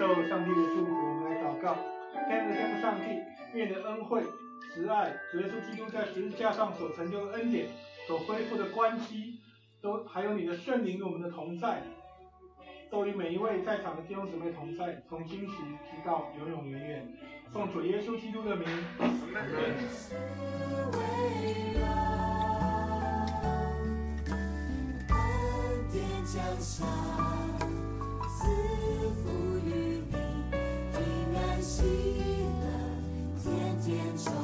[0.00, 1.76] 受上帝的祝福，我们来祷告。
[2.26, 3.04] 天父天父上帝，
[3.52, 4.22] 愿你的恩惠、
[4.72, 7.68] 慈爱，主耶稣基督在十字架上所成就的恩典，
[8.06, 9.38] 所恢复的关系，
[9.82, 11.82] 都还有你的圣灵与我们的同在，
[12.90, 17.06] 都与每一位在场的弟兄姊妹同在，从今时直到永永远远。
[17.52, 18.66] 奉主耶稣基督的名，
[18.98, 19.20] 阿门。
[31.80, 31.86] 喜
[32.60, 32.66] 乐，
[33.42, 33.48] 天
[33.80, 34.34] 天充